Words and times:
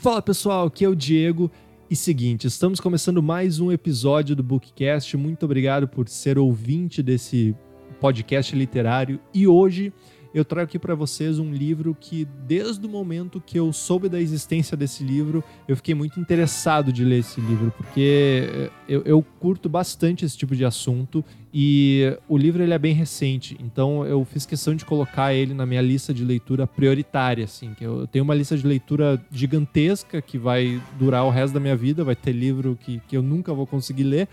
Fala 0.00 0.22
pessoal, 0.22 0.68
aqui 0.68 0.82
é 0.82 0.88
o 0.88 0.94
Diego. 0.94 1.50
E 1.90 1.94
seguinte, 1.94 2.46
estamos 2.46 2.80
começando 2.80 3.22
mais 3.22 3.60
um 3.60 3.70
episódio 3.70 4.34
do 4.34 4.42
Bookcast. 4.42 5.14
Muito 5.14 5.44
obrigado 5.44 5.86
por 5.86 6.08
ser 6.08 6.38
ouvinte 6.38 7.02
desse 7.02 7.54
podcast 8.00 8.56
literário. 8.56 9.20
E 9.34 9.46
hoje 9.46 9.92
eu 10.32 10.44
trago 10.44 10.64
aqui 10.64 10.78
para 10.78 10.94
vocês 10.94 11.38
um 11.38 11.52
livro 11.52 11.96
que, 11.98 12.26
desde 12.46 12.86
o 12.86 12.88
momento 12.88 13.42
que 13.44 13.58
eu 13.58 13.72
soube 13.72 14.08
da 14.08 14.20
existência 14.20 14.76
desse 14.76 15.02
livro, 15.02 15.42
eu 15.66 15.76
fiquei 15.76 15.94
muito 15.94 16.20
interessado 16.20 16.92
de 16.92 17.04
ler 17.04 17.18
esse 17.18 17.40
livro, 17.40 17.72
porque 17.76 18.48
eh, 18.48 18.70
eu, 18.88 19.02
eu 19.04 19.22
curto 19.40 19.68
bastante 19.68 20.24
esse 20.24 20.36
tipo 20.36 20.54
de 20.54 20.64
assunto 20.64 21.24
e 21.52 22.16
o 22.28 22.38
livro 22.38 22.62
ele 22.62 22.72
é 22.72 22.78
bem 22.78 22.94
recente, 22.94 23.56
então 23.58 24.06
eu 24.06 24.24
fiz 24.24 24.46
questão 24.46 24.74
de 24.74 24.84
colocar 24.84 25.34
ele 25.34 25.52
na 25.52 25.66
minha 25.66 25.82
lista 25.82 26.14
de 26.14 26.24
leitura 26.24 26.64
prioritária, 26.66 27.44
assim, 27.44 27.74
que 27.74 27.84
eu 27.84 28.06
tenho 28.06 28.24
uma 28.24 28.34
lista 28.34 28.56
de 28.56 28.64
leitura 28.64 29.20
gigantesca 29.32 30.22
que 30.22 30.38
vai 30.38 30.80
durar 30.96 31.24
o 31.24 31.30
resto 31.30 31.54
da 31.54 31.60
minha 31.60 31.76
vida, 31.76 32.04
vai 32.04 32.14
ter 32.14 32.32
livro 32.32 32.78
que, 32.80 33.00
que 33.08 33.16
eu 33.16 33.22
nunca 33.22 33.52
vou 33.52 33.66
conseguir 33.66 34.04
ler, 34.04 34.28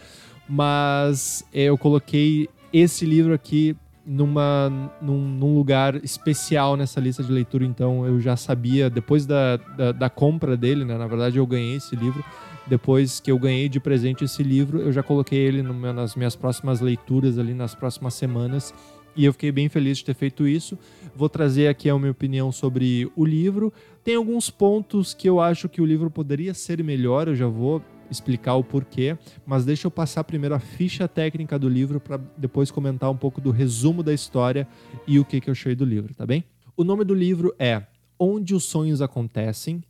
mas 0.47 1.43
eu 1.52 1.75
coloquei 1.75 2.47
esse 2.71 3.05
livro 3.05 3.33
aqui 3.33 3.75
numa, 4.07 4.91
num, 5.02 5.20
num, 5.20 5.53
lugar 5.53 5.95
especial 5.97 6.77
nessa 6.77 6.97
lista 6.97 7.21
de 7.21 7.29
leitura, 7.29 7.66
então 7.66 8.05
eu 8.05 8.21
já 8.21 8.38
sabia, 8.38 8.89
depois 8.89 9.25
da, 9.25 9.57
da, 9.57 9.91
da, 9.91 10.09
compra 10.09 10.55
dele, 10.55 10.85
né? 10.85 10.97
Na 10.97 11.07
verdade, 11.07 11.38
eu 11.38 11.45
ganhei 11.45 11.75
esse 11.75 11.93
livro. 11.93 12.23
Depois 12.66 13.20
que 13.20 13.30
eu 13.30 13.38
ganhei 13.38 13.67
de 13.67 13.80
presente 13.80 14.23
esse 14.23 14.41
livro, 14.41 14.80
eu 14.80 14.93
já 14.93 15.03
coloquei 15.03 15.39
ele 15.39 15.61
no, 15.61 15.73
nas 15.93 16.16
minhas 16.16 16.35
próximas 16.35 16.80
leituras 16.80 17.38
ali 17.38 17.53
nas 17.53 17.75
próximas 17.75 18.13
semanas. 18.13 18.73
E 19.16 19.25
eu 19.25 19.33
fiquei 19.33 19.52
bem 19.52 19.67
feliz 19.67 19.97
de 19.97 20.05
ter 20.05 20.13
feito 20.13 20.47
isso. 20.47 20.78
Vou 21.16 21.28
trazer 21.28 21.67
aqui 21.67 21.89
a 21.89 21.97
minha 21.97 22.11
opinião 22.11 22.52
sobre 22.52 23.11
o 23.16 23.25
livro. 23.25 23.73
Tem 24.03 24.16
alguns 24.16 24.50
pontos 24.50 25.13
que 25.13 25.28
eu 25.28 25.41
acho 25.41 25.67
que 25.67 25.81
o 25.81 25.85
livro 25.85 26.09
poderia 26.09 26.53
ser 26.53 26.81
melhor, 26.83 27.28
eu 27.28 27.35
já 27.35 27.47
vou 27.47 27.81
explicar 28.09 28.55
o 28.55 28.63
porquê, 28.63 29.17
mas 29.45 29.66
deixa 29.66 29.88
eu 29.88 29.91
passar 29.91 30.23
primeiro 30.23 30.55
a 30.55 30.59
ficha 30.59 31.08
técnica 31.08 31.58
do 31.58 31.67
livro 31.67 32.00
para 32.00 32.19
depois 32.38 32.72
comentar 32.72 33.09
um 33.09 33.17
pouco 33.17 33.41
do 33.41 33.52
resumo 33.52 34.03
da 34.03 34.13
história 34.13 34.67
e 35.05 35.19
o 35.19 35.25
que, 35.25 35.41
que 35.41 35.50
eu 35.50 35.53
achei 35.53 35.75
do 35.75 35.86
livro, 35.86 36.13
tá 36.13 36.25
bem? 36.25 36.44
O 36.75 36.83
nome 36.83 37.03
do 37.03 37.13
livro 37.13 37.55
é 37.58 37.83
Onde 38.19 38.55
os 38.55 38.63
Sonhos 38.66 39.02
Acontecem, 39.02 39.83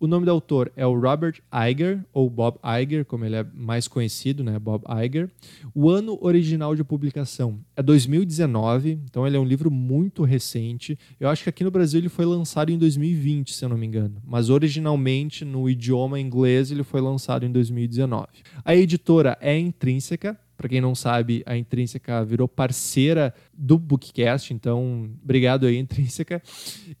o 0.00 0.06
nome 0.06 0.24
do 0.24 0.30
autor 0.30 0.70
é 0.76 0.86
o 0.86 0.98
Robert 0.98 1.40
Iger, 1.70 2.04
ou 2.12 2.30
Bob 2.30 2.58
Iger, 2.80 3.04
como 3.04 3.24
ele 3.24 3.36
é 3.36 3.46
mais 3.52 3.88
conhecido, 3.88 4.44
né? 4.44 4.58
Bob 4.58 4.84
Iger. 5.04 5.28
O 5.74 5.90
ano 5.90 6.18
original 6.20 6.74
de 6.76 6.84
publicação 6.84 7.58
é 7.76 7.82
2019, 7.82 9.00
então 9.04 9.26
ele 9.26 9.36
é 9.36 9.40
um 9.40 9.44
livro 9.44 9.70
muito 9.70 10.22
recente. 10.22 10.98
Eu 11.18 11.28
acho 11.28 11.42
que 11.42 11.48
aqui 11.48 11.64
no 11.64 11.70
Brasil 11.70 12.00
ele 12.00 12.08
foi 12.08 12.24
lançado 12.24 12.70
em 12.70 12.78
2020, 12.78 13.54
se 13.54 13.64
eu 13.64 13.68
não 13.68 13.76
me 13.76 13.86
engano, 13.86 14.20
mas 14.24 14.50
originalmente 14.50 15.44
no 15.44 15.68
idioma 15.68 16.20
inglês 16.20 16.70
ele 16.70 16.84
foi 16.84 17.00
lançado 17.00 17.44
em 17.44 17.50
2019. 17.50 18.26
A 18.64 18.74
editora 18.74 19.36
é 19.40 19.58
Intrínseca, 19.58 20.38
para 20.58 20.68
quem 20.68 20.80
não 20.80 20.92
sabe, 20.92 21.44
a 21.46 21.56
Intrínseca 21.56 22.24
virou 22.24 22.48
parceira 22.48 23.32
do 23.56 23.78
Bookcast, 23.78 24.52
então 24.52 25.08
obrigado 25.22 25.66
aí, 25.66 25.78
Intrínseca. 25.78 26.42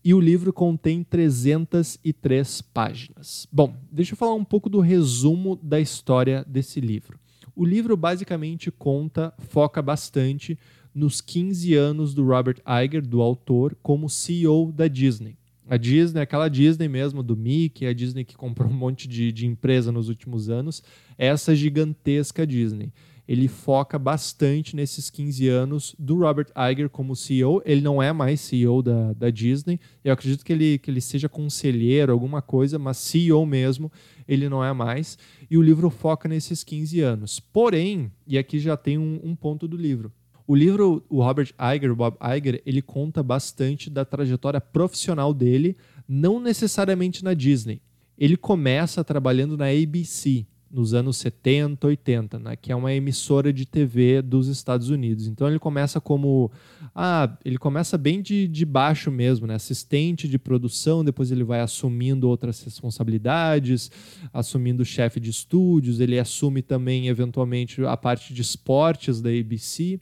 E 0.04 0.14
o 0.14 0.20
livro 0.20 0.52
contém 0.52 1.02
303 1.02 2.62
páginas. 2.62 3.48
Bom, 3.50 3.74
deixa 3.90 4.12
eu 4.12 4.16
falar 4.16 4.34
um 4.34 4.44
pouco 4.44 4.70
do 4.70 4.78
resumo 4.78 5.56
da 5.60 5.80
história 5.80 6.44
desse 6.46 6.80
livro. 6.80 7.18
O 7.56 7.64
livro 7.64 7.96
basicamente 7.96 8.70
conta, 8.70 9.34
foca 9.38 9.82
bastante 9.82 10.56
nos 10.94 11.20
15 11.20 11.74
anos 11.74 12.14
do 12.14 12.24
Robert 12.24 12.58
Iger, 12.84 13.04
do 13.04 13.20
autor, 13.20 13.76
como 13.82 14.08
CEO 14.08 14.70
da 14.70 14.86
Disney. 14.86 15.36
A 15.68 15.76
Disney, 15.76 16.20
aquela 16.20 16.48
Disney 16.48 16.86
mesmo, 16.86 17.24
do 17.24 17.36
Mickey, 17.36 17.86
a 17.86 17.92
Disney 17.92 18.24
que 18.24 18.36
comprou 18.36 18.70
um 18.70 18.74
monte 18.74 19.08
de, 19.08 19.32
de 19.32 19.46
empresa 19.48 19.90
nos 19.90 20.08
últimos 20.08 20.48
anos, 20.48 20.80
essa 21.18 21.56
gigantesca 21.56 22.46
Disney 22.46 22.92
ele 23.28 23.46
foca 23.46 23.98
bastante 23.98 24.74
nesses 24.74 25.10
15 25.10 25.46
anos 25.48 25.94
do 25.98 26.20
Robert 26.20 26.46
Iger 26.72 26.88
como 26.88 27.14
CEO. 27.14 27.60
Ele 27.62 27.82
não 27.82 28.02
é 28.02 28.10
mais 28.10 28.40
CEO 28.40 28.82
da, 28.82 29.12
da 29.12 29.28
Disney. 29.28 29.78
Eu 30.02 30.14
acredito 30.14 30.42
que 30.42 30.50
ele, 30.50 30.78
que 30.78 30.90
ele 30.90 31.02
seja 31.02 31.28
conselheiro, 31.28 32.10
alguma 32.10 32.40
coisa, 32.40 32.78
mas 32.78 32.96
CEO 32.96 33.44
mesmo, 33.44 33.92
ele 34.26 34.48
não 34.48 34.64
é 34.64 34.72
mais. 34.72 35.18
E 35.50 35.58
o 35.58 35.62
livro 35.62 35.90
foca 35.90 36.26
nesses 36.26 36.64
15 36.64 37.00
anos. 37.02 37.38
Porém, 37.38 38.10
e 38.26 38.38
aqui 38.38 38.58
já 38.58 38.78
tem 38.78 38.96
um, 38.96 39.20
um 39.22 39.36
ponto 39.36 39.68
do 39.68 39.76
livro. 39.76 40.10
O 40.46 40.56
livro, 40.56 41.04
o 41.10 41.22
Robert 41.22 41.52
Iger, 41.76 41.92
o 41.92 41.96
Bob 41.96 42.16
Iger, 42.34 42.62
ele 42.64 42.80
conta 42.80 43.22
bastante 43.22 43.90
da 43.90 44.06
trajetória 44.06 44.58
profissional 44.58 45.34
dele, 45.34 45.76
não 46.08 46.40
necessariamente 46.40 47.22
na 47.22 47.34
Disney. 47.34 47.82
Ele 48.16 48.38
começa 48.38 49.04
trabalhando 49.04 49.54
na 49.54 49.66
ABC, 49.66 50.46
nos 50.70 50.92
anos 50.92 51.16
70, 51.16 51.86
80, 51.86 52.38
né, 52.38 52.56
que 52.56 52.70
é 52.70 52.76
uma 52.76 52.92
emissora 52.92 53.52
de 53.52 53.64
TV 53.64 54.20
dos 54.20 54.48
Estados 54.48 54.90
Unidos. 54.90 55.26
Então 55.26 55.48
ele 55.48 55.58
começa 55.58 56.00
como 56.00 56.50
ah, 56.94 57.36
ele 57.44 57.58
começa 57.58 57.96
bem 57.96 58.20
de, 58.20 58.46
de 58.46 58.64
baixo 58.64 59.10
mesmo, 59.10 59.46
né, 59.46 59.54
assistente 59.54 60.28
de 60.28 60.38
produção, 60.38 61.04
depois 61.04 61.30
ele 61.30 61.44
vai 61.44 61.60
assumindo 61.60 62.28
outras 62.28 62.62
responsabilidades, 62.62 63.90
assumindo 64.32 64.84
chefe 64.84 65.18
de 65.18 65.30
estúdios, 65.30 66.00
ele 66.00 66.18
assume 66.18 66.62
também 66.62 67.08
eventualmente 67.08 67.84
a 67.84 67.96
parte 67.96 68.34
de 68.34 68.42
esportes 68.42 69.20
da 69.20 69.30
ABC. 69.30 70.00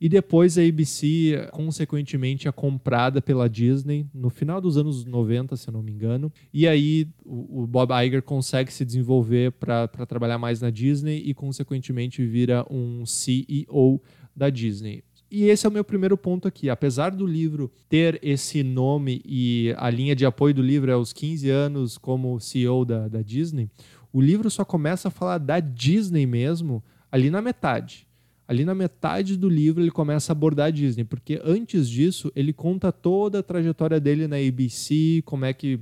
E 0.00 0.08
depois 0.08 0.58
a 0.58 0.62
ABC, 0.62 1.48
consequentemente, 1.52 2.48
é 2.48 2.52
comprada 2.52 3.20
pela 3.22 3.48
Disney 3.48 4.06
no 4.12 4.30
final 4.30 4.60
dos 4.60 4.76
anos 4.76 5.04
90, 5.04 5.56
se 5.56 5.68
eu 5.68 5.72
não 5.72 5.82
me 5.82 5.92
engano. 5.92 6.32
E 6.52 6.66
aí 6.66 7.08
o, 7.24 7.66
Bob 7.66 7.90
Iger 8.04 8.22
consegue 8.22 8.72
se 8.72 8.84
desenvolver 8.84 9.52
para 9.52 9.88
trabalhar 10.06 10.38
mais 10.38 10.60
na 10.60 10.70
Disney 10.70 11.22
e, 11.24 11.34
consequentemente, 11.34 12.24
vira 12.26 12.66
um 12.70 13.04
CEO 13.06 14.02
da 14.34 14.50
Disney. 14.50 15.02
E 15.30 15.44
esse 15.44 15.66
é 15.66 15.68
o 15.68 15.72
meu 15.72 15.84
primeiro 15.84 16.16
ponto 16.16 16.46
aqui. 16.46 16.70
Apesar 16.70 17.10
do 17.10 17.26
livro 17.26 17.70
ter 17.88 18.18
esse 18.22 18.62
nome 18.62 19.20
e 19.24 19.74
a 19.76 19.90
linha 19.90 20.14
de 20.14 20.24
apoio 20.24 20.54
do 20.54 20.62
livro 20.62 20.90
é 20.90 20.96
os 20.96 21.12
15 21.12 21.50
anos 21.50 21.98
como 21.98 22.38
CEO 22.38 22.84
da, 22.84 23.08
da 23.08 23.22
Disney, 23.22 23.68
o 24.12 24.20
livro 24.20 24.50
só 24.50 24.64
começa 24.64 25.08
a 25.08 25.10
falar 25.10 25.38
da 25.38 25.58
Disney 25.58 26.26
mesmo 26.26 26.82
ali 27.10 27.28
na 27.28 27.42
metade. 27.42 28.05
Ali 28.48 28.64
na 28.64 28.74
metade 28.74 29.36
do 29.36 29.48
livro 29.48 29.82
ele 29.82 29.90
começa 29.90 30.30
a 30.30 30.34
abordar 30.34 30.66
a 30.66 30.70
Disney, 30.70 31.04
porque 31.04 31.40
antes 31.44 31.88
disso 31.88 32.30
ele 32.34 32.52
conta 32.52 32.92
toda 32.92 33.40
a 33.40 33.42
trajetória 33.42 33.98
dele 33.98 34.28
na 34.28 34.36
ABC, 34.36 35.22
como 35.24 35.44
é 35.44 35.52
que 35.52 35.80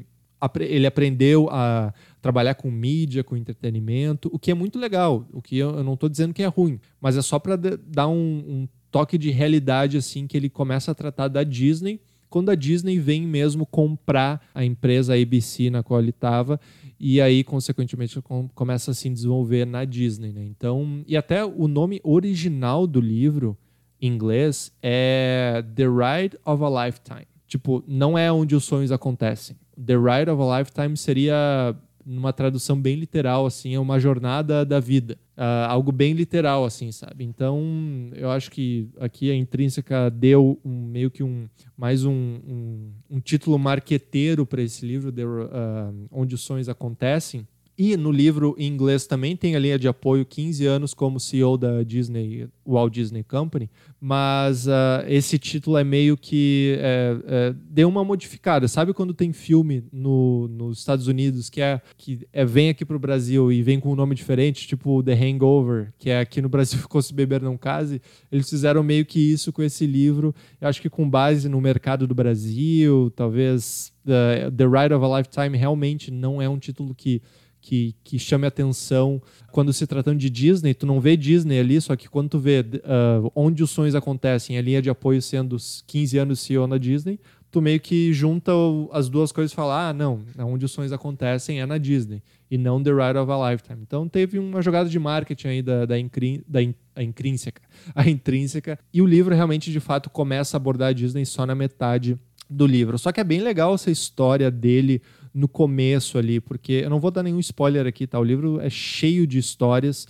ele 0.60 0.86
aprendeu 0.86 1.48
a 1.50 1.92
trabalhar 2.20 2.54
com 2.54 2.70
mídia, 2.70 3.24
com 3.24 3.36
entretenimento, 3.36 4.30
o 4.32 4.38
que 4.38 4.50
é 4.50 4.54
muito 4.54 4.78
legal. 4.78 5.26
O 5.32 5.40
que 5.40 5.56
eu, 5.56 5.82
não 5.82 5.94
estou 5.94 6.08
dizendo 6.08 6.34
que 6.34 6.42
é 6.42 6.46
ruim, 6.46 6.80
mas 7.00 7.16
é 7.16 7.22
só 7.22 7.38
para 7.38 7.56
dar 7.56 8.08
um, 8.08 8.14
um, 8.14 8.68
toque 8.90 9.18
de 9.18 9.30
realidade 9.30 9.96
assim 9.96 10.26
que 10.26 10.36
ele 10.36 10.48
começa 10.48 10.92
a 10.92 10.94
tratar 10.94 11.28
da 11.28 11.42
Disney 11.42 12.00
quando 12.34 12.50
a 12.50 12.56
Disney 12.56 12.98
vem 12.98 13.22
mesmo 13.22 13.64
comprar 13.64 14.44
a 14.52 14.64
empresa 14.64 15.14
ABC 15.14 15.70
na 15.70 15.84
qual 15.84 16.00
ele 16.00 16.10
estava 16.10 16.58
e 16.98 17.20
aí 17.20 17.44
consequentemente 17.44 18.20
começa 18.56 18.90
a 18.90 18.94
se 18.94 19.08
desenvolver 19.08 19.64
na 19.64 19.84
Disney, 19.84 20.32
né? 20.32 20.44
Então, 20.44 21.04
e 21.06 21.16
até 21.16 21.44
o 21.44 21.68
nome 21.68 22.00
original 22.02 22.88
do 22.88 23.00
livro 23.00 23.56
em 24.02 24.08
inglês 24.08 24.72
é 24.82 25.64
The 25.76 25.84
Ride 25.84 26.36
of 26.44 26.64
a 26.64 26.86
Lifetime. 26.86 27.28
Tipo, 27.46 27.84
não 27.86 28.18
é 28.18 28.32
onde 28.32 28.56
os 28.56 28.64
sonhos 28.64 28.90
acontecem. 28.90 29.56
The 29.76 29.94
Ride 29.94 30.28
of 30.28 30.42
a 30.42 30.58
Lifetime 30.58 30.96
seria 30.96 31.76
numa 32.04 32.32
tradução 32.32 32.80
bem 32.80 32.96
literal, 32.96 33.46
assim, 33.46 33.74
é 33.74 33.80
uma 33.80 33.98
jornada 33.98 34.64
da 34.64 34.80
vida. 34.80 35.18
Uh, 35.36 35.66
algo 35.68 35.90
bem 35.90 36.12
literal, 36.12 36.64
assim, 36.64 36.92
sabe? 36.92 37.24
Então, 37.24 38.10
eu 38.14 38.30
acho 38.30 38.50
que 38.50 38.88
aqui 39.00 39.30
a 39.30 39.34
Intrínseca 39.34 40.10
deu 40.10 40.60
um, 40.64 40.86
meio 40.86 41.10
que 41.10 41.22
um 41.22 41.48
mais 41.76 42.04
um, 42.04 42.12
um, 42.12 42.92
um 43.10 43.20
título 43.20 43.58
marqueteiro 43.58 44.46
para 44.46 44.62
esse 44.62 44.86
livro, 44.86 45.10
The, 45.10 45.24
uh, 45.24 46.08
Onde 46.10 46.34
os 46.34 46.42
Sonhos 46.42 46.68
Acontecem, 46.68 47.46
e 47.76 47.96
no 47.96 48.12
livro 48.12 48.54
em 48.56 48.68
inglês 48.68 49.04
também 49.06 49.36
tem 49.36 49.56
a 49.56 49.58
linha 49.58 49.78
de 49.78 49.88
apoio 49.88 50.24
15 50.24 50.64
anos 50.64 50.94
como 50.94 51.18
CEO 51.18 51.58
da 51.58 51.82
Disney, 51.82 52.48
Walt 52.64 52.92
Disney 52.92 53.24
Company, 53.24 53.68
mas 54.00 54.68
uh, 54.68 55.04
esse 55.08 55.38
título 55.38 55.76
é 55.76 55.82
meio 55.82 56.16
que 56.16 56.76
é, 56.78 57.16
é, 57.26 57.54
deu 57.68 57.88
uma 57.88 58.04
modificada. 58.04 58.68
Sabe 58.68 58.92
quando 58.92 59.12
tem 59.12 59.32
filme 59.32 59.84
no, 59.92 60.46
nos 60.46 60.78
Estados 60.78 61.08
Unidos 61.08 61.50
que 61.50 61.60
é 61.60 61.80
que 61.96 62.20
é, 62.32 62.44
vem 62.44 62.68
aqui 62.68 62.84
para 62.84 62.96
o 62.96 63.00
Brasil 63.00 63.50
e 63.50 63.60
vem 63.60 63.80
com 63.80 63.92
um 63.92 63.96
nome 63.96 64.14
diferente, 64.14 64.68
tipo 64.68 65.02
The 65.02 65.14
Hangover, 65.14 65.92
que 65.98 66.10
é 66.10 66.20
aqui 66.20 66.40
no 66.40 66.48
Brasil 66.48 66.78
ficou 66.80 67.02
Se 67.02 67.12
Beber 67.12 67.42
Não 67.42 67.56
Case? 67.56 68.00
Eles 68.30 68.48
fizeram 68.48 68.84
meio 68.84 69.04
que 69.04 69.18
isso 69.18 69.52
com 69.52 69.62
esse 69.62 69.84
livro, 69.84 70.32
eu 70.60 70.68
acho 70.68 70.80
que 70.80 70.88
com 70.88 71.08
base 71.08 71.48
no 71.48 71.60
mercado 71.60 72.06
do 72.06 72.14
Brasil, 72.14 73.12
talvez 73.16 73.92
uh, 74.06 74.50
The 74.52 74.64
Ride 74.64 74.94
of 74.94 75.04
a 75.04 75.18
Lifetime 75.18 75.56
realmente 75.56 76.12
não 76.12 76.40
é 76.40 76.48
um 76.48 76.58
título 76.58 76.94
que 76.94 77.20
que, 77.64 77.94
que 78.04 78.18
chame 78.18 78.46
atenção 78.46 79.22
quando 79.50 79.72
se 79.72 79.86
tratando 79.86 80.18
de 80.18 80.28
Disney. 80.28 80.74
Tu 80.74 80.84
não 80.84 81.00
vê 81.00 81.16
Disney 81.16 81.58
ali, 81.58 81.80
só 81.80 81.96
que 81.96 82.10
quando 82.10 82.28
tu 82.28 82.38
vê 82.38 82.60
uh, 82.60 83.32
onde 83.34 83.62
os 83.62 83.70
sonhos 83.70 83.94
acontecem, 83.94 84.58
a 84.58 84.62
linha 84.62 84.82
de 84.82 84.90
apoio 84.90 85.22
sendo 85.22 85.56
os 85.56 85.82
15 85.86 86.18
anos 86.18 86.40
CEO 86.40 86.66
na 86.66 86.76
Disney, 86.76 87.18
tu 87.50 87.62
meio 87.62 87.80
que 87.80 88.12
junta 88.12 88.52
as 88.92 89.08
duas 89.08 89.32
coisas 89.32 89.50
e 89.50 89.56
fala: 89.56 89.88
ah, 89.88 89.92
não, 89.94 90.20
onde 90.40 90.66
os 90.66 90.72
sonhos 90.72 90.92
acontecem 90.92 91.58
é 91.58 91.64
na 91.64 91.78
Disney 91.78 92.22
e 92.50 92.58
não 92.58 92.82
The 92.82 92.90
Ride 92.90 93.18
of 93.18 93.32
a 93.32 93.50
Lifetime. 93.50 93.78
Então 93.80 94.06
teve 94.06 94.38
uma 94.38 94.60
jogada 94.60 94.90
de 94.90 94.98
marketing 94.98 95.48
aí 95.48 95.62
da, 95.62 95.86
da, 95.86 95.94
da 95.96 96.58
a 96.94 97.02
intrínseca, 97.02 97.62
a 97.96 98.06
intrínseca. 98.06 98.78
E 98.92 99.00
o 99.00 99.06
livro 99.06 99.34
realmente, 99.34 99.72
de 99.72 99.80
fato, 99.80 100.10
começa 100.10 100.54
a 100.54 100.58
abordar 100.58 100.90
a 100.90 100.92
Disney 100.92 101.24
só 101.24 101.46
na 101.46 101.54
metade 101.54 102.18
do 102.50 102.66
livro. 102.66 102.98
Só 102.98 103.10
que 103.10 103.20
é 103.20 103.24
bem 103.24 103.40
legal 103.40 103.74
essa 103.74 103.90
história 103.90 104.50
dele 104.50 105.00
no 105.34 105.48
começo 105.48 106.16
ali, 106.16 106.40
porque 106.40 106.82
eu 106.84 106.90
não 106.90 107.00
vou 107.00 107.10
dar 107.10 107.24
nenhum 107.24 107.40
spoiler 107.40 107.86
aqui, 107.86 108.06
tá? 108.06 108.20
O 108.20 108.24
livro 108.24 108.60
é 108.60 108.70
cheio 108.70 109.26
de 109.26 109.36
histórias, 109.36 110.06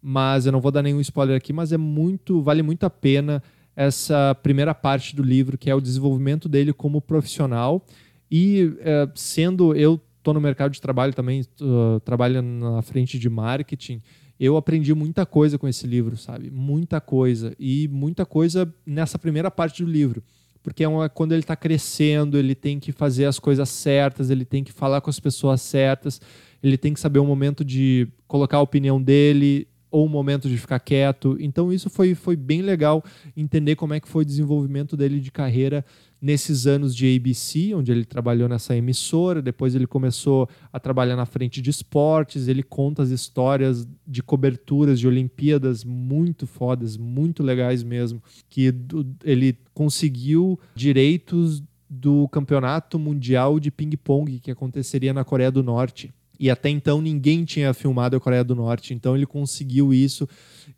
mas 0.00 0.46
eu 0.46 0.52
não 0.52 0.60
vou 0.60 0.72
dar 0.72 0.82
nenhum 0.82 1.00
spoiler 1.00 1.36
aqui, 1.36 1.52
mas 1.52 1.70
é 1.70 1.76
muito, 1.76 2.40
vale 2.40 2.62
muito 2.62 2.84
a 2.84 2.90
pena 2.90 3.42
essa 3.76 4.34
primeira 4.42 4.74
parte 4.74 5.14
do 5.14 5.22
livro, 5.22 5.58
que 5.58 5.68
é 5.68 5.74
o 5.74 5.80
desenvolvimento 5.80 6.48
dele 6.48 6.72
como 6.72 7.00
profissional. 7.00 7.84
E 8.30 8.72
é, 8.80 9.08
sendo 9.14 9.74
eu 9.74 10.00
estou 10.18 10.32
no 10.32 10.40
mercado 10.40 10.72
de 10.72 10.80
trabalho 10.80 11.12
também, 11.12 11.42
uh, 11.60 12.00
trabalho 12.00 12.40
na 12.40 12.80
frente 12.80 13.18
de 13.18 13.28
marketing, 13.28 14.00
eu 14.40 14.56
aprendi 14.56 14.94
muita 14.94 15.26
coisa 15.26 15.58
com 15.58 15.68
esse 15.68 15.86
livro, 15.86 16.16
sabe? 16.16 16.50
Muita 16.50 17.00
coisa. 17.00 17.54
E 17.58 17.86
muita 17.88 18.24
coisa 18.24 18.72
nessa 18.86 19.18
primeira 19.18 19.50
parte 19.50 19.84
do 19.84 19.90
livro. 19.90 20.22
Porque 20.64 20.82
é 20.82 20.88
uma, 20.88 21.10
quando 21.10 21.32
ele 21.32 21.42
está 21.42 21.54
crescendo, 21.54 22.38
ele 22.38 22.54
tem 22.54 22.80
que 22.80 22.90
fazer 22.90 23.26
as 23.26 23.38
coisas 23.38 23.68
certas, 23.68 24.30
ele 24.30 24.46
tem 24.46 24.64
que 24.64 24.72
falar 24.72 25.02
com 25.02 25.10
as 25.10 25.20
pessoas 25.20 25.60
certas, 25.60 26.18
ele 26.62 26.78
tem 26.78 26.94
que 26.94 26.98
saber 26.98 27.18
o 27.18 27.26
momento 27.26 27.62
de 27.62 28.08
colocar 28.26 28.56
a 28.56 28.62
opinião 28.62 29.00
dele, 29.00 29.68
ou 29.94 30.06
o 30.06 30.08
momento 30.08 30.48
de 30.48 30.56
ficar 30.58 30.80
quieto. 30.80 31.36
Então 31.38 31.72
isso 31.72 31.88
foi, 31.88 32.16
foi 32.16 32.34
bem 32.34 32.62
legal 32.62 33.04
entender 33.36 33.76
como 33.76 33.94
é 33.94 34.00
que 34.00 34.08
foi 34.08 34.22
o 34.22 34.26
desenvolvimento 34.26 34.96
dele 34.96 35.20
de 35.20 35.30
carreira 35.30 35.84
nesses 36.24 36.66
anos 36.66 36.96
de 36.96 37.14
ABC, 37.14 37.74
onde 37.74 37.92
ele 37.92 38.06
trabalhou 38.06 38.48
nessa 38.48 38.74
emissora, 38.74 39.42
depois 39.42 39.74
ele 39.74 39.86
começou 39.86 40.48
a 40.72 40.80
trabalhar 40.80 41.16
na 41.16 41.26
frente 41.26 41.60
de 41.60 41.68
esportes, 41.68 42.48
ele 42.48 42.62
conta 42.62 43.02
as 43.02 43.10
histórias 43.10 43.86
de 44.06 44.22
coberturas 44.22 44.98
de 44.98 45.06
Olimpíadas 45.06 45.84
muito 45.84 46.46
fodas, 46.46 46.96
muito 46.96 47.42
legais 47.42 47.82
mesmo, 47.82 48.22
que 48.48 48.74
ele 49.22 49.58
conseguiu 49.74 50.58
direitos 50.74 51.62
do 51.90 52.26
Campeonato 52.28 52.98
Mundial 52.98 53.60
de 53.60 53.70
Ping 53.70 53.94
Pong 54.02 54.40
que 54.40 54.50
aconteceria 54.50 55.12
na 55.12 55.24
Coreia 55.24 55.50
do 55.50 55.62
Norte. 55.62 56.14
E 56.38 56.50
até 56.50 56.68
então 56.68 57.00
ninguém 57.00 57.44
tinha 57.44 57.72
filmado 57.72 58.16
a 58.16 58.20
Coreia 58.20 58.42
do 58.42 58.54
Norte, 58.54 58.92
então 58.92 59.16
ele 59.16 59.26
conseguiu 59.26 59.94
isso. 59.94 60.28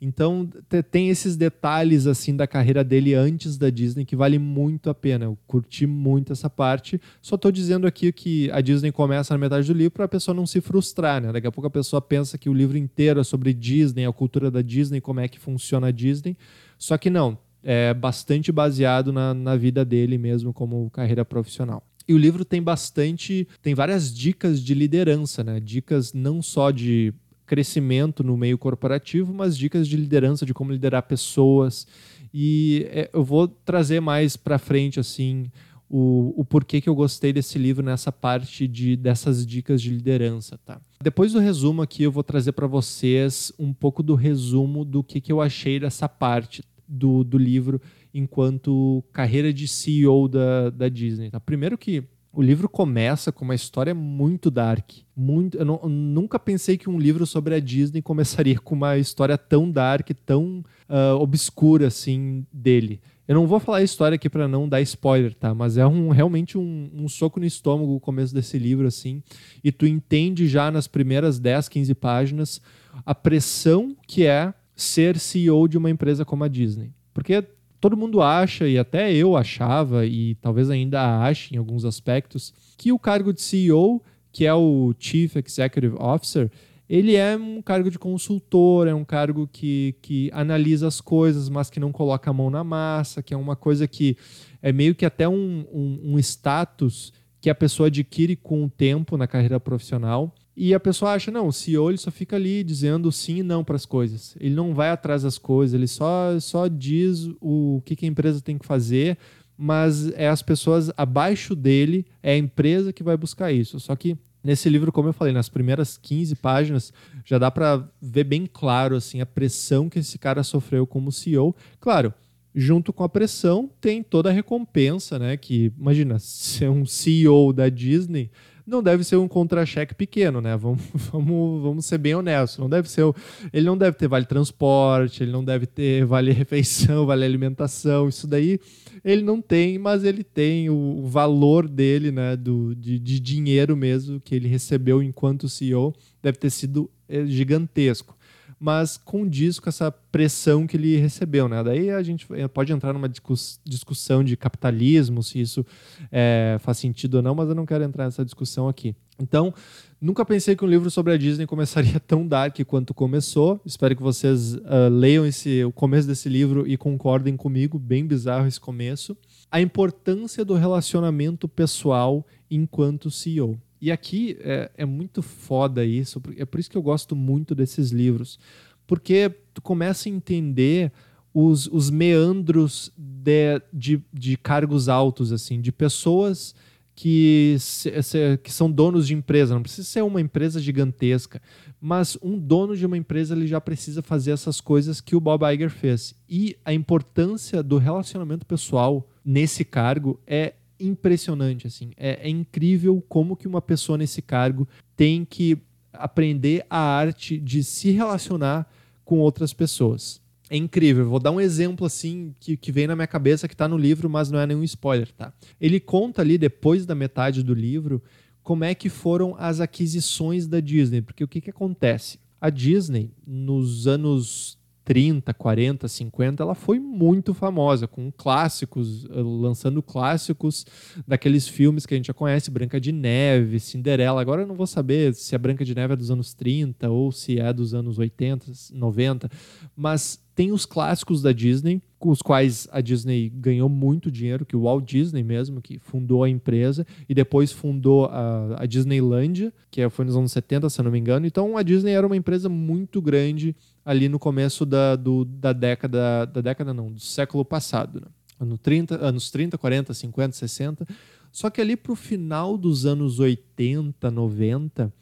Então 0.00 0.49
tem 0.91 1.08
esses 1.08 1.37
detalhes 1.37 2.06
assim 2.06 2.37
da 2.37 2.47
carreira 2.47 2.85
dele 2.85 3.14
antes 3.14 3.56
da 3.56 3.70
Disney 3.70 4.05
que 4.05 4.14
vale 4.14 4.38
muito 4.38 4.91
a 4.91 4.94
pena. 4.94 5.25
Eu 5.25 5.38
curti 5.47 5.87
muito 5.87 6.32
essa 6.32 6.50
parte. 6.50 7.00
Só 7.23 7.37
estou 7.37 7.50
dizendo 7.50 7.87
aqui 7.87 8.12
que 8.12 8.50
a 8.50 8.61
Disney 8.61 8.93
começa 8.93 9.32
na 9.32 9.38
metade 9.38 9.67
do 9.67 9.76
livro 9.76 9.93
para 9.93 10.05
a 10.05 10.08
pessoa 10.08 10.35
não 10.35 10.47
se 10.47 10.61
frustrar, 10.61 11.23
né? 11.23 11.32
Daqui 11.32 11.47
a 11.47 11.53
pouco 11.53 11.67
a 11.67 11.70
pessoa 11.70 12.02
pensa 12.02 12.37
que 12.37 12.49
o 12.50 12.55
livro 12.55 12.76
inteiro 12.76 13.20
é 13.20 13.25
sobre 13.25 13.55
Disney, 13.55 14.05
a 14.05 14.12
cultura 14.12 14.50
da 14.50 14.61
Disney, 14.61 15.00
como 15.00 15.20
é 15.20 15.29
que 15.29 15.38
funciona 15.38 15.87
a 15.87 15.91
Disney. 15.91 16.37
Só 16.79 16.99
que 16.99 17.09
não, 17.09 17.38
é 17.62 17.94
bastante 17.94 18.52
baseado 18.52 19.12
na, 19.12 19.32
na 19.32 19.56
vida 19.56 19.85
dele 19.85 20.19
mesmo 20.19 20.52
como 20.52 20.91
carreira 20.91 21.25
profissional. 21.25 21.82
E 22.08 22.14
o 22.14 22.19
livro 22.19 22.44
tem 22.44 22.62
bastante, 22.62 23.49
tem 23.61 23.75
várias 23.75 24.14
dicas 24.14 24.62
de 24.62 24.75
liderança, 24.75 25.43
né? 25.43 25.58
Dicas 25.58 26.12
não 26.12 26.41
só 26.41 26.70
de 26.70 27.12
crescimento 27.47 28.25
no 28.25 28.37
meio 28.37 28.58
corporativo, 28.58 29.32
mas 29.32 29.56
dicas 29.56 29.87
de 29.88 29.97
liderança, 29.97 30.44
de 30.44 30.53
como 30.53 30.73
liderar 30.73 31.03
pessoas. 31.05 31.87
E 32.35 32.87
é, 32.91 33.11
eu 33.12 33.25
vou 33.25 33.49
trazer 33.49 34.00
mais 34.00 34.37
para 34.37 34.58
frente 34.58 35.00
assim 35.00 35.50
o, 35.88 36.35
o 36.37 36.44
porquê 36.44 36.81
que 36.81 36.88
eu 36.88 36.94
gostei 36.94 37.32
desse 37.32 37.58
livro 37.58 37.85
nessa 37.85 38.11
parte 38.11 38.67
de 38.67 38.97
dessas 38.97 39.47
dicas 39.47 39.81
de 39.81 39.91
liderança, 39.91 40.59
tá? 40.64 40.81
Depois 41.02 41.32
do 41.32 41.38
resumo 41.38 41.82
aqui, 41.82 42.02
eu 42.02 42.11
vou 42.11 42.25
trazer 42.25 42.52
para 42.52 42.67
vocês 42.67 43.52
um 43.59 43.73
pouco 43.73 44.02
do 44.02 44.14
resumo 44.14 44.85
do 44.85 45.02
que, 45.02 45.20
que 45.20 45.32
eu 45.32 45.41
achei 45.41 45.79
dessa 45.79 46.09
parte 46.09 46.64
do, 46.88 47.23
do 47.23 47.38
livro 47.38 47.81
enquanto 48.19 49.05
carreira 49.13 49.53
de 49.53 49.69
CEO 49.69 50.29
da, 50.29 50.71
da 50.71 50.89
Disney. 50.89 51.31
Tá? 51.31 51.39
Primeiro 51.39 51.77
que 51.77 52.05
o 52.33 52.43
livro 52.43 52.69
começa 52.69 53.33
com 53.33 53.45
uma 53.45 53.55
história 53.55 53.95
muito 53.95 54.51
dark. 54.51 54.91
Muito, 55.17 55.57
eu, 55.57 55.65
não, 55.65 55.81
eu, 55.83 55.89
nunca 55.89 56.39
pensei 56.39 56.77
que 56.77 56.89
um 56.89 56.99
livro 56.99 57.27
sobre 57.27 57.55
a 57.55 57.61
Disney 57.61 58.03
começaria 58.03 58.59
com 58.61 58.75
uma 58.75 58.99
história 58.99 59.39
tão 59.39 59.71
dark, 59.71 60.11
tão 60.27 60.63
uh, 60.89 61.15
obscura 61.19 61.87
assim 61.87 62.47
dele. 62.53 63.01
Eu 63.27 63.35
não 63.35 63.47
vou 63.47 63.59
falar 63.59 63.79
a 63.79 63.83
história 63.83 64.15
aqui 64.17 64.29
para 64.29 64.47
não 64.47 64.69
dar 64.69 64.81
spoiler, 64.83 65.35
tá? 65.35 65.55
Mas 65.55 65.77
é 65.77 65.87
um, 65.87 66.11
realmente 66.11 66.57
um, 66.57 66.91
um, 66.95 67.09
soco 67.09 67.41
no 67.41 67.47
estômago 67.47 67.97
o 67.97 68.01
começo 68.01 68.33
desse 68.35 68.59
livro, 68.59 68.87
assim. 68.87 69.23
E 69.65 69.73
tu 69.73 69.87
entende 69.87 70.47
já 70.47 70.71
nas 70.71 70.87
primeiras 70.87 71.39
10, 71.39 71.69
15 71.69 71.95
páginas 71.95 72.61
a 73.05 73.15
pressão 73.15 73.97
que 74.07 74.27
é 74.27 74.55
ser 74.77 75.19
CEO 75.19 75.67
de 75.67 75.79
uma 75.79 75.91
empresa 75.91 76.25
como 76.25 76.45
a 76.45 76.49
Disney. 76.49 76.93
Porque 77.12 77.43
todo 77.81 77.96
mundo 77.96 78.23
acha, 78.23 78.67
e 78.69 78.78
até 78.78 79.12
eu 79.12 79.37
achava, 79.37 80.06
e 80.06 80.34
talvez 80.37 80.70
ainda 80.70 81.20
ache 81.20 81.55
em 81.55 81.58
alguns 81.58 81.84
aspectos, 81.84 82.52
que 82.76 82.93
o 82.93 82.99
cargo 82.99 83.32
de 83.32 83.43
CEO, 83.43 84.02
que 84.32 84.46
é 84.46 84.55
o 84.55 84.94
Chief 84.99 85.37
Executive 85.37 85.96
Officer, 85.99 86.50
ele 86.88 87.17
é 87.17 87.37
um 87.37 87.61
cargo 87.61 87.90
de 87.90 87.99
consultor, 87.99 88.87
é 88.87 88.94
um 88.94 89.05
cargo 89.05 89.49
que, 89.50 89.96
que 90.00 90.31
analisa 90.32 90.87
as 90.87 91.00
coisas, 91.00 91.49
mas 91.49 91.69
que 91.69 91.81
não 91.81 91.90
coloca 91.90 92.31
a 92.31 92.32
mão 92.32 92.49
na 92.49 92.62
massa, 92.62 93.23
que 93.23 93.34
é 93.34 93.37
uma 93.37 93.56
coisa 93.56 93.88
que 93.88 94.17
é 94.62 94.73
meio 94.73 94.94
que 94.94 95.05
até 95.05 95.28
um, 95.28 95.67
um, 95.73 96.12
um 96.12 96.19
status 96.19 97.12
que 97.40 97.50
a 97.50 97.55
pessoa 97.55 97.88
adquire 97.88 98.37
com 98.37 98.64
o 98.64 98.70
tempo 98.70 99.17
na 99.17 99.26
carreira 99.26 99.58
profissional. 99.58 100.32
E 100.56 100.73
a 100.73 100.81
pessoa 100.81 101.12
acha, 101.12 101.31
não, 101.31 101.49
o 101.49 101.53
CEO 101.53 101.91
ele 101.91 101.99
só 101.99 102.11
fica 102.11 102.37
ali 102.37 102.64
dizendo 102.64 103.12
sim 103.12 103.38
e 103.38 103.43
não 103.43 103.62
para 103.62 103.76
as 103.76 103.85
coisas. 103.85 104.35
Ele 104.41 104.55
não 104.55 104.73
vai 104.75 104.88
atrás 104.88 105.23
das 105.23 105.37
coisas, 105.37 105.75
ele 105.75 105.87
só, 105.87 106.41
só 106.41 106.67
diz 106.67 107.29
o 107.41 107.82
que, 107.85 107.94
que 107.94 108.06
a 108.06 108.08
empresa 108.08 108.41
tem 108.41 108.56
que 108.56 108.64
fazer, 108.64 109.19
mas 109.56 110.11
é 110.12 110.29
as 110.29 110.41
pessoas 110.41 110.91
abaixo 110.97 111.55
dele, 111.55 112.06
é 112.23 112.32
a 112.32 112.38
empresa 112.38 112.91
que 112.91 113.03
vai 113.03 113.19
buscar 113.19 113.53
isso. 113.53 113.79
Só 113.79 113.94
que 113.94 114.17
nesse 114.43 114.70
livro, 114.70 114.91
como 114.91 115.11
eu 115.11 115.12
falei, 115.12 115.35
nas 115.35 115.50
primeiras 115.50 115.99
15 115.99 116.35
páginas, 116.37 116.91
já 117.23 117.37
dá 117.37 117.50
para 117.50 117.87
ver 118.00 118.25
bem 118.25 118.49
claro 118.50 118.97
assim 118.97 119.20
a 119.20 119.26
pressão 119.26 119.91
que 119.91 119.99
esse 119.99 120.19
cara 120.19 120.43
sofreu 120.43 120.87
como 120.87 121.12
CEO. 121.12 121.55
Claro, 121.79 122.14
junto 122.54 122.95
com 122.95 123.04
a 123.04 123.09
pressão 123.11 123.71
tem 123.78 124.02
toda 124.02 124.31
a 124.31 124.33
recompensa, 124.33 125.19
né? 125.19 125.37
Que 125.37 125.71
imagina 125.78 126.16
ser 126.21 126.71
um 126.71 126.87
CEO 126.87 127.52
da 127.52 127.69
Disney 127.69 128.31
não 128.66 128.82
deve 128.82 129.04
ser 129.04 129.16
um 129.16 129.28
contra-cheque 129.28 129.94
pequeno, 129.94 130.40
né? 130.40 130.56
Vamos, 130.56 130.82
vamos, 131.12 131.62
vamos 131.62 131.87
ser 131.87 131.99
bem 131.99 132.14
honestos. 132.14 132.58
Não 132.58 132.68
deve 132.68 132.90
ser. 132.90 133.04
Ele 133.52 133.66
não 133.66 133.78
deve 133.78 133.96
ter 133.96 134.08
vale 134.08 134.26
transporte, 134.26 135.23
ele 135.23 135.30
não 135.30 135.44
deve 135.44 135.66
ter 135.66 136.04
vale 136.06 136.32
refeição, 136.32 137.06
vale 137.06 137.25
alimentação. 137.25 138.08
Isso 138.08 138.26
daí 138.26 138.58
ele 139.04 139.23
não 139.23 139.40
tem, 139.40 139.78
mas 139.78 140.02
ele 140.02 140.25
tem 140.25 140.68
o, 140.68 140.75
o 140.75 141.06
valor 141.06 141.68
dele, 141.68 142.11
né? 142.11 142.37
Do, 142.37 142.75
de, 142.75 142.99
de 142.99 143.20
dinheiro 143.20 143.76
mesmo 143.76 144.20
que 144.20 144.35
ele 144.35 144.49
recebeu 144.49 145.02
enquanto 145.02 145.49
CEO 145.49 145.94
deve 146.23 146.38
ter 146.38 146.50
sido 146.50 146.90
eh, 147.08 147.25
gigantesco 147.26 148.15
mas 148.59 148.97
condiz 148.97 149.59
com 149.59 149.69
essa 149.69 149.91
pressão 149.91 150.67
que 150.67 150.77
ele 150.77 150.97
recebeu, 150.97 151.49
né? 151.49 151.63
Daí 151.63 151.91
a 151.91 152.03
gente 152.03 152.27
pode 152.55 152.73
entrar 152.73 152.93
numa 152.93 153.09
discussão 153.09 154.25
de 154.25 154.37
capitalismo, 154.37 155.23
se 155.23 155.41
isso 155.41 155.65
é, 156.11 156.57
faz 156.61 156.79
sentido 156.79 157.17
ou 157.17 157.23
não, 157.23 157.35
mas 157.35 157.49
eu 157.49 157.55
não 157.55 157.67
quero 157.67 157.85
entrar 157.85 158.05
nessa 158.07 158.25
discussão 158.25 158.69
aqui. 158.69 158.95
Então, 159.19 159.53
nunca 160.01 160.25
pensei 160.25 160.55
que 160.55 160.65
um 160.65 160.69
livro 160.69 160.91
sobre 160.91 161.13
a 161.13 161.17
Disney 161.17 161.47
começaria 161.47 161.99
tão 162.07 162.27
dark 162.27 162.59
quanto 162.67 162.95
começou. 162.95 163.61
Espero 163.65 163.97
que 163.97 164.03
vocês 164.03 164.55
uh, 164.55 164.89
leiam 164.91 165.27
esse, 165.27 165.65
o 165.65 165.73
começo 165.73 166.07
desse 166.07 166.29
livro 166.29 166.67
e 166.67 166.77
concordem 166.77 167.37
comigo. 167.37 167.79
Bem 167.79 168.07
bizarro 168.07 168.47
esse 168.47 168.61
começo. 168.61 169.17
A 169.51 169.61
importância 169.61 170.45
do 170.45 170.55
relacionamento 170.55 171.49
pessoal 171.49 172.27
enquanto 172.51 173.11
CEO. 173.11 173.59
E 173.80 173.92
aqui 173.92 174.37
é, 174.40 174.71
é 174.76 174.85
muito 174.85 175.23
foda 175.23 175.85
isso, 175.85 176.23
é 176.37 176.45
por 176.45 176.59
isso 176.61 176.71
que 176.71 176.76
eu 176.76 176.83
gosto 176.83 177.14
muito 177.14 177.54
desses 177.54 177.90
livros, 177.90 178.38
porque 178.87 179.30
tu 179.52 179.61
começa 179.61 180.09
a 180.09 180.12
entender 180.12 180.92
os, 181.33 181.66
os 181.66 181.90
meandros 181.90 182.90
de, 182.97 183.61
de, 183.73 184.02
de 184.12 184.37
cargos 184.38 184.88
altos, 184.88 185.33
assim, 185.33 185.61
de 185.61 185.71
pessoas 185.71 186.54
que, 186.95 187.56
se, 187.61 188.02
se, 188.02 188.38
que 188.42 188.50
são 188.50 188.71
donos 188.71 189.06
de 189.06 189.14
empresa. 189.14 189.54
Não 189.54 189.62
precisa 189.62 189.87
ser 189.87 190.02
uma 190.02 190.21
empresa 190.21 190.59
gigantesca, 190.59 191.42
mas 191.78 192.16
um 192.23 192.38
dono 192.38 192.75
de 192.75 192.87
uma 192.87 192.97
empresa 192.97 193.35
ele 193.35 193.47
já 193.47 193.61
precisa 193.61 194.00
fazer 194.00 194.30
essas 194.30 194.62
coisas 194.62 195.02
que 195.02 195.14
o 195.14 195.21
Bob 195.21 195.45
Iger 195.45 195.68
fez. 195.68 196.14
E 196.26 196.56
a 196.64 196.73
importância 196.73 197.62
do 197.62 197.76
relacionamento 197.76 198.47
pessoal 198.47 199.06
nesse 199.23 199.62
cargo 199.62 200.18
é 200.26 200.54
impressionante, 200.78 201.66
assim. 201.66 201.90
É, 201.97 202.26
é 202.26 202.28
incrível 202.28 203.02
como 203.09 203.37
que 203.37 203.49
uma 203.49 203.62
pessoa 203.62 203.99
nesse 203.99 204.21
cargo 204.23 204.68
tem 204.97 205.25
que 205.25 205.59
aprender 205.92 206.64
a 206.68 206.78
arte 206.78 207.38
de 207.38 207.64
se 207.64 207.90
relacionar 207.90 208.71
com 209.04 209.18
outras 209.18 209.52
pessoas. 209.52 210.21
é 210.49 210.56
incrível. 210.56 211.09
Vou 211.09 211.18
dar 211.18 211.33
um 211.33 211.40
exemplo 211.40 211.87
assim 211.87 212.35
que, 212.38 212.56
que 212.56 212.71
vem 212.71 212.87
na 212.87 212.95
minha 212.95 213.06
cabeça 213.06 213.49
que 213.49 213.54
está 213.54 213.66
no 213.66 213.76
livro, 213.76 214.09
mas 214.09 214.30
não 214.30 214.38
é 214.38 214.47
nenhum 214.47 214.62
spoiler, 214.62 215.11
tá? 215.12 215.33
Ele 215.61 215.80
conta 215.80 216.23
ali 216.23 216.38
depois 216.38 216.87
da 216.87 216.95
metade 216.95 217.42
do 217.42 217.52
livro 217.54 218.02
como 218.42 218.62
é 218.62 218.73
que 218.73 218.88
foram 218.88 219.35
as 219.38 219.59
aquisições 219.59 220.47
da 220.47 220.61
Disney, 220.61 221.02
porque 221.02 221.25
o 221.25 221.28
que, 221.28 221.40
que 221.40 221.50
acontece? 221.50 222.21
A 222.40 222.49
Disney, 222.49 223.11
nos 223.26 223.88
anos 223.88 224.56
30, 224.87 225.35
40, 225.35 225.88
50, 225.88 226.45
ela 226.45 226.55
foi 226.55 226.78
muito 226.78 227.35
famosa, 227.35 227.88
com 227.88 228.12
clássicos, 228.12 229.05
eh, 229.07 229.21
lançando 229.21 229.83
clássicos 229.83 230.64
daqueles 231.05 231.49
filmes 231.49 231.85
que 231.85 231.93
a 231.93 231.97
gente 231.97 232.07
já 232.07 232.14
conhece, 232.14 232.52
Branca 232.52 232.81
de 232.81 232.93
Neve, 232.93 233.59
Cinderela. 233.59 234.21
Agora 234.21 234.43
eu 234.43 234.47
não 234.47 234.55
vou 234.55 234.66
saber 234.66 235.12
se 235.12 235.35
a 235.35 235.38
Branca 235.38 235.64
de 235.64 235.75
Neve 235.75 235.95
é 235.95 235.97
dos 235.97 236.09
anos 236.09 236.33
30 236.35 236.88
ou 236.88 237.11
se 237.11 237.40
é 237.40 237.52
dos 237.52 237.75
anos 237.75 237.99
80, 237.99 238.47
90, 238.73 239.28
mas 239.75 240.25
tem 240.37 240.52
os 240.52 240.66
clássicos 240.66 241.23
da 241.23 241.33
Disney, 241.33 241.81
com 241.99 242.11
os 242.11 242.21
quais 242.21 242.69
a 242.71 242.83
Disney 242.83 243.31
ganhou 243.31 243.71
muito 243.71 244.11
dinheiro, 244.11 244.45
que 244.45 244.55
o 244.55 244.64
Walt 244.64 244.85
Disney 244.85 245.23
mesmo, 245.23 245.62
que 245.62 245.78
fundou 245.78 246.23
a 246.23 246.28
empresa, 246.28 246.87
e 247.09 247.14
depois 247.14 247.50
fundou 247.50 248.05
a, 248.05 248.62
a 248.62 248.66
Disneylandia, 248.66 249.50
que 249.71 249.88
foi 249.88 250.05
nos 250.05 250.14
anos 250.14 250.31
70, 250.33 250.69
se 250.69 250.78
eu 250.78 250.85
não 250.85 250.90
me 250.93 250.99
engano. 250.99 251.26
Então 251.26 251.57
a 251.57 251.62
Disney 251.62 251.93
era 251.93 252.07
uma 252.07 252.19
empresa 252.19 252.50
muito 252.50 253.00
grande 253.00 253.57
ali 253.83 254.11
no 254.11 254.19
começo 254.19 254.66
da, 254.66 254.95
do, 254.95 255.25
da 255.25 255.55
década, 255.55 256.26
da 256.26 256.43
década 256.43 256.75
não, 256.75 256.93
do 256.93 257.00
século 257.00 257.43
passado. 257.43 258.02
Né? 258.02 258.07
Ano 258.38 258.59
30, 258.59 259.02
anos 259.02 259.31
30, 259.31 259.57
40, 259.57 259.95
50, 259.95 260.37
60. 260.37 260.87
Só 261.33 261.49
que 261.49 261.62
ali 261.62 261.78
para 261.78 261.93
o 261.93 261.97
final 261.97 262.59
dos 262.59 262.85
anos 262.85 263.19
80, 263.19 264.11
90, 264.11 264.93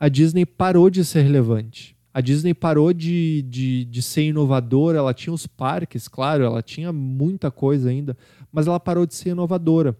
a 0.00 0.08
Disney 0.08 0.46
parou 0.46 0.88
de 0.88 1.04
ser 1.04 1.20
relevante 1.20 1.97
a 2.18 2.20
Disney 2.20 2.52
parou 2.52 2.92
de, 2.92 3.42
de, 3.42 3.84
de 3.84 4.02
ser 4.02 4.22
inovadora, 4.24 4.98
ela 4.98 5.14
tinha 5.14 5.32
os 5.32 5.46
parques, 5.46 6.08
claro, 6.08 6.42
ela 6.42 6.60
tinha 6.60 6.92
muita 6.92 7.48
coisa 7.48 7.90
ainda, 7.90 8.18
mas 8.50 8.66
ela 8.66 8.80
parou 8.80 9.06
de 9.06 9.14
ser 9.14 9.28
inovadora. 9.28 9.96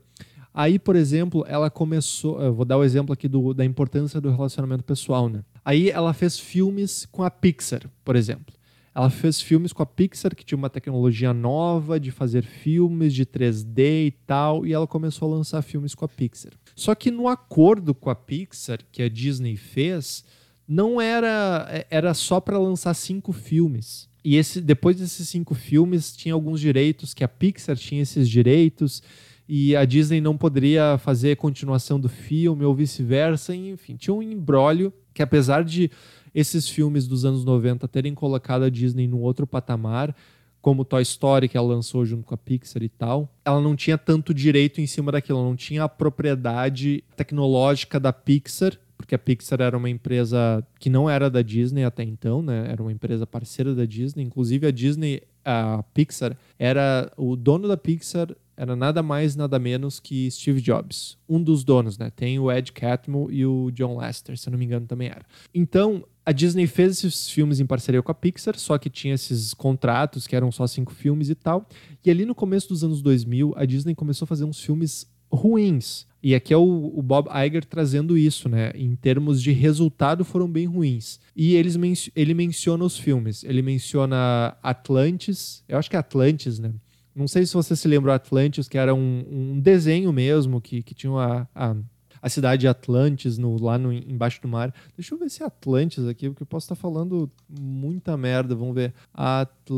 Aí, 0.53 0.81
por 0.81 0.97
exemplo, 0.97 1.45
ela 1.47 1.71
começou. 1.71 2.43
Eu 2.43 2.53
vou 2.53 2.65
dar 2.65 2.77
o 2.77 2.83
exemplo 2.83 3.13
aqui 3.13 3.29
do, 3.29 3.55
da 3.55 3.65
importância 3.65 4.21
do 4.21 4.33
relacionamento 4.33 4.83
pessoal, 4.83 5.29
né? 5.29 5.45
Aí 5.65 5.91
ela 5.91 6.13
fez 6.13 6.37
filmes 6.37 7.07
com 7.07 7.23
a 7.23 7.31
Pixar, 7.31 7.83
por 8.05 8.17
exemplo. 8.17 8.53
Ela 8.93 9.11
fez 9.11 9.41
filmes 9.41 9.73
com 9.73 9.85
a 9.85 9.87
Pixar, 9.87 10.35
que 10.35 10.45
tinha 10.45 10.59
uma 10.59 10.69
tecnologia 10.69 11.33
nova 11.33 12.01
de 12.01 12.11
fazer 12.11 12.43
filmes 12.43 13.15
de 13.15 13.25
3D 13.25 14.09
e 14.09 14.15
tal, 14.27 14.67
e 14.67 14.73
ela 14.73 14.89
começou 14.89 15.33
a 15.33 15.37
lançar 15.37 15.63
filmes 15.63 15.95
com 15.95 16.05
a 16.05 16.09
Pixar. 16.09 16.51
Só 16.75 16.97
que 16.97 17.13
no 17.13 17.29
acordo 17.29 17.95
com 17.95 18.11
a 18.11 18.17
Pixar 18.17 18.81
que 18.91 19.05
a 19.05 19.09
Disney 19.09 19.57
fez, 19.57 20.25
não 20.69 21.01
era 21.01 21.67
é, 21.71 21.87
era 21.91 22.13
só 22.13 22.39
para 22.41 22.59
lançar 22.59 22.93
cinco 22.93 23.33
filmes. 23.33 24.07
E 24.23 24.37
esse, 24.37 24.61
depois 24.61 24.97
desses 24.97 25.27
cinco 25.29 25.55
filmes, 25.55 26.15
tinha 26.15 26.35
alguns 26.35 26.61
direitos 26.61 27.15
que 27.15 27.25
a 27.25 27.29
Pixar 27.29 27.77
tinha 27.77 28.03
esses 28.03 28.29
direitos 28.29 29.03
e 29.49 29.75
a 29.75 29.87
Disney 29.87 30.21
não 30.21 30.37
poderia 30.37 30.99
fazer 30.99 31.37
continuação 31.37 31.99
do 31.99 32.09
filme 32.09 32.65
ou 32.65 32.75
vice-versa. 32.75 33.55
Enfim, 33.55 33.97
tinha 33.97 34.13
um 34.13 34.23
embrólio 34.23 34.93
que, 35.15 35.23
apesar 35.23 35.65
de 35.65 35.91
esses 36.35 36.69
filmes 36.69 37.09
dos 37.09 37.25
anos 37.25 37.45
90 37.45 37.89
terem 37.89 38.15
colocado 38.15 38.65
a 38.65 38.69
Disney 38.69 39.09
num 39.09 39.23
outro 39.23 39.47
patamar, 39.47 40.15
como 40.61 40.85
Toy 40.85 41.01
Story, 41.01 41.49
que 41.49 41.57
ela 41.57 41.69
lançou 41.69 42.05
junto 42.05 42.25
com 42.25 42.35
a 42.35 42.39
Pixar 42.39 42.83
e 42.83 42.89
tal, 42.91 43.33
ela 43.43 43.61
não 43.61 43.75
tinha 43.75 43.97
tanto 43.97 44.35
direito 44.35 44.83
em 44.83 44.87
cima 44.87 45.11
daquilo, 45.11 45.43
não 45.43 45.57
tinha 45.57 45.85
a 45.85 45.89
propriedade 45.89 47.03
tecnológica 47.17 47.99
da 47.99 48.13
Pixar 48.13 48.79
porque 48.99 49.15
a 49.15 49.19
Pixar 49.19 49.61
era 49.61 49.79
uma 49.79 49.89
empresa 49.89 50.63
que 50.79 50.91
não 50.91 51.09
era 51.09 51.31
da 51.31 51.41
Disney 51.41 51.85
até 51.85 52.03
então, 52.03 52.43
né? 52.43 52.67
Era 52.69 52.83
uma 52.83 52.93
empresa 52.93 53.27
parceira 53.27 53.75
da 53.75 53.85
Disney. 53.85 54.25
Inclusive 54.25 54.67
a 54.67 54.73
Disney, 54.73 55.23
a 55.45 55.85
Pixar, 55.95 56.37
era 56.59 57.11
o 57.17 57.37
dono 57.37 57.69
da 57.69 57.77
Pixar 57.77 58.35
era 58.59 58.75
nada 58.75 59.05
mais 59.05 59.37
nada 59.37 59.57
menos 59.57 60.01
que 60.01 60.29
Steve 60.33 60.61
Jobs, 60.61 61.17
um 61.29 61.41
dos 61.41 61.63
donos, 61.63 61.97
né? 61.97 62.11
Tem 62.11 62.41
o 62.41 62.51
Ed 62.51 62.73
Catmull 62.73 63.31
e 63.31 63.47
o 63.47 63.71
John 63.71 63.95
Lasseter, 63.95 64.37
se 64.37 64.49
eu 64.49 64.51
não 64.51 64.59
me 64.59 64.65
engano 64.65 64.85
também 64.85 65.07
era. 65.07 65.25
Então 65.55 66.05
a 66.27 66.33
Disney 66.33 66.67
fez 66.67 66.99
esses 66.99 67.31
filmes 67.31 67.61
em 67.61 67.67
parceria 67.67 68.03
com 68.03 68.11
a 68.11 68.15
Pixar, 68.15 68.59
só 68.59 68.77
que 68.77 68.91
tinha 68.91 69.15
esses 69.15 69.55
contratos 69.55 70.27
que 70.27 70.35
eram 70.35 70.51
só 70.51 70.67
cinco 70.67 70.93
filmes 70.93 71.31
e 71.31 71.37
tal. 71.37 71.69
E 72.05 72.11
ali 72.11 72.27
no 72.27 72.35
começo 72.35 72.69
dos 72.69 72.83
anos 72.83 73.01
2000, 73.01 73.55
a 73.57 73.65
Disney 73.65 73.95
começou 73.95 74.27
a 74.27 74.29
fazer 74.29 74.45
uns 74.45 74.61
filmes 74.61 75.09
ruins. 75.31 76.07
E 76.23 76.35
aqui 76.35 76.53
é 76.53 76.57
o, 76.57 76.93
o, 76.97 77.01
Bob 77.03 77.29
Iger 77.29 77.65
trazendo 77.65 78.19
isso, 78.19 78.49
né? 78.49 78.73
Em 78.75 78.97
termos 78.97 79.41
de 79.41 79.53
resultado, 79.53 80.25
foram 80.25 80.49
bem 80.51 80.67
ruins. 80.67 81.21
E 81.35 81.55
eles 81.55 81.77
men 81.77 81.95
ele 82.15 82.35
menciona 82.35 82.85
os 82.85 82.99
filmes. 82.99 83.45
Ele 83.45 83.63
menciona 83.63 84.57
Atlantis, 84.63 85.63
eu 85.69 85.79
acho 85.79 85.89
que 85.89 85.95
é 85.95 85.99
Atlantis, 85.99 86.59
né? 86.59 86.73
Não 87.15 87.29
sei 87.29 87.47
se 87.47 87.55
você 87.55 87.75
se 87.77 87.87
lembra 87.89 88.15
Atlantis, 88.15 88.69
que 88.69 88.79
era 88.79 88.95
um, 88.95 89.25
um 89.29 89.61
desenho 89.61 90.13
mesmo, 90.13 90.61
que, 90.61 90.83
que 90.83 90.95
tinha 90.95 91.13
a, 91.13 91.47
a, 91.55 91.77
a 92.23 92.29
cidade 92.29 92.61
de 92.61 92.69
Atlantis 92.69 93.39
no, 93.39 93.61
lá 93.61 93.79
no, 93.79 93.93
embaixo 93.93 94.41
do 94.43 94.49
mar. 94.49 94.75
Deixa 94.97 95.15
eu 95.15 95.19
ver 95.19 95.31
se 95.31 95.43
é 95.43 95.47
Atlantis 95.47 96.05
aqui, 96.07 96.29
porque 96.29 96.43
eu 96.43 96.47
posso 96.47 96.65
estar 96.65 96.77
falando 96.77 97.31
muita 97.49 98.17
merda. 98.17 98.55
Vamos 98.55 98.75
ver. 98.75 98.95
Atlantis 99.13 99.69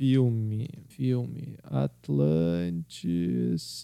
filme, 0.00 0.66
filme 0.88 1.58
Atlantis. 1.62 2.96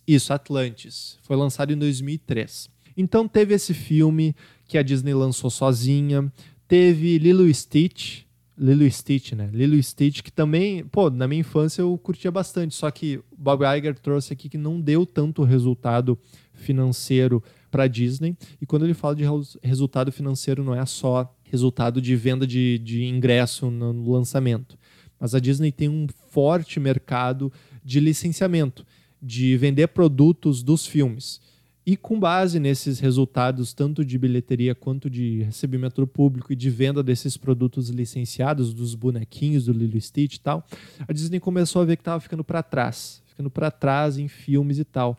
Isso, 0.09 0.33
Atlantis. 0.33 1.19
Foi 1.21 1.37
lançado 1.37 1.75
em 1.75 1.77
2003. 1.77 2.71
Então 2.97 3.29
teve 3.29 3.53
esse 3.53 3.75
filme 3.75 4.35
que 4.67 4.79
a 4.79 4.83
Disney 4.83 5.13
lançou 5.13 5.51
sozinha, 5.51 6.33
teve 6.67 7.19
Lilo 7.19 7.53
Stitch, 7.53 8.23
Lilo 8.57 8.91
Stitch, 8.91 9.33
né? 9.33 9.51
Lilo 9.53 9.77
Stitch 9.83 10.23
que 10.23 10.33
também, 10.33 10.87
pô, 10.87 11.11
na 11.11 11.29
minha 11.29 11.43
infância 11.43 11.83
eu 11.83 11.99
curtia 11.99 12.31
bastante, 12.31 12.75
só 12.75 12.91
que 12.91 13.21
Bob 13.37 13.63
Iger 13.77 13.99
trouxe 13.99 14.33
aqui 14.33 14.49
que 14.49 14.57
não 14.57 14.81
deu 14.81 15.05
tanto 15.05 15.43
resultado 15.43 16.19
financeiro 16.55 17.45
para 17.71 17.87
Disney. 17.87 18.35
E 18.59 18.65
quando 18.65 18.87
ele 18.87 18.95
fala 18.95 19.15
de 19.15 19.25
resultado 19.63 20.11
financeiro, 20.11 20.65
não 20.65 20.75
é 20.75 20.87
só 20.87 21.31
resultado 21.45 22.01
de 22.01 22.17
venda 22.17 22.47
de, 22.47 22.79
de 22.79 23.05
ingresso 23.05 23.71
no 23.71 24.11
lançamento. 24.11 24.79
Mas 25.19 25.35
a 25.35 25.41
Disney 25.41 25.73
tem 25.73 25.89
um 25.89 26.07
forte 26.31 26.79
mercado 26.79 27.53
de 27.85 28.01
licenciamento, 28.01 28.87
de 29.21 29.57
vender 29.57 29.89
produtos 29.89 30.63
dos 30.63 30.87
filmes. 30.87 31.41
E 31.85 31.97
com 31.97 32.19
base 32.19 32.59
nesses 32.59 32.99
resultados, 32.99 33.73
tanto 33.73 34.05
de 34.05 34.19
bilheteria 34.19 34.75
quanto 34.75 35.09
de 35.09 35.43
recebimento 35.45 36.01
do 36.01 36.07
público 36.07 36.53
e 36.53 36.57
de 36.57 36.69
venda 36.69 37.01
desses 37.01 37.37
produtos 37.37 37.91
licenciados, 37.91 38.75
dos 38.75 38.97
bonequinhos 38.97 39.67
do 39.67 39.73
Lilo 39.73 40.01
Stitch 40.01 40.35
e 40.35 40.41
tal, 40.41 40.67
a 41.07 41.13
Disney 41.13 41.39
começou 41.39 41.83
a 41.83 41.85
ver 41.85 41.97
que 41.97 42.01
estava 42.01 42.19
ficando 42.19 42.43
para 42.43 42.61
trás, 42.61 43.23
ficando 43.25 43.49
para 43.49 43.71
trás 43.71 44.19
em 44.19 44.27
filmes 44.27 44.81
e 44.81 44.85
tal. 44.85 45.17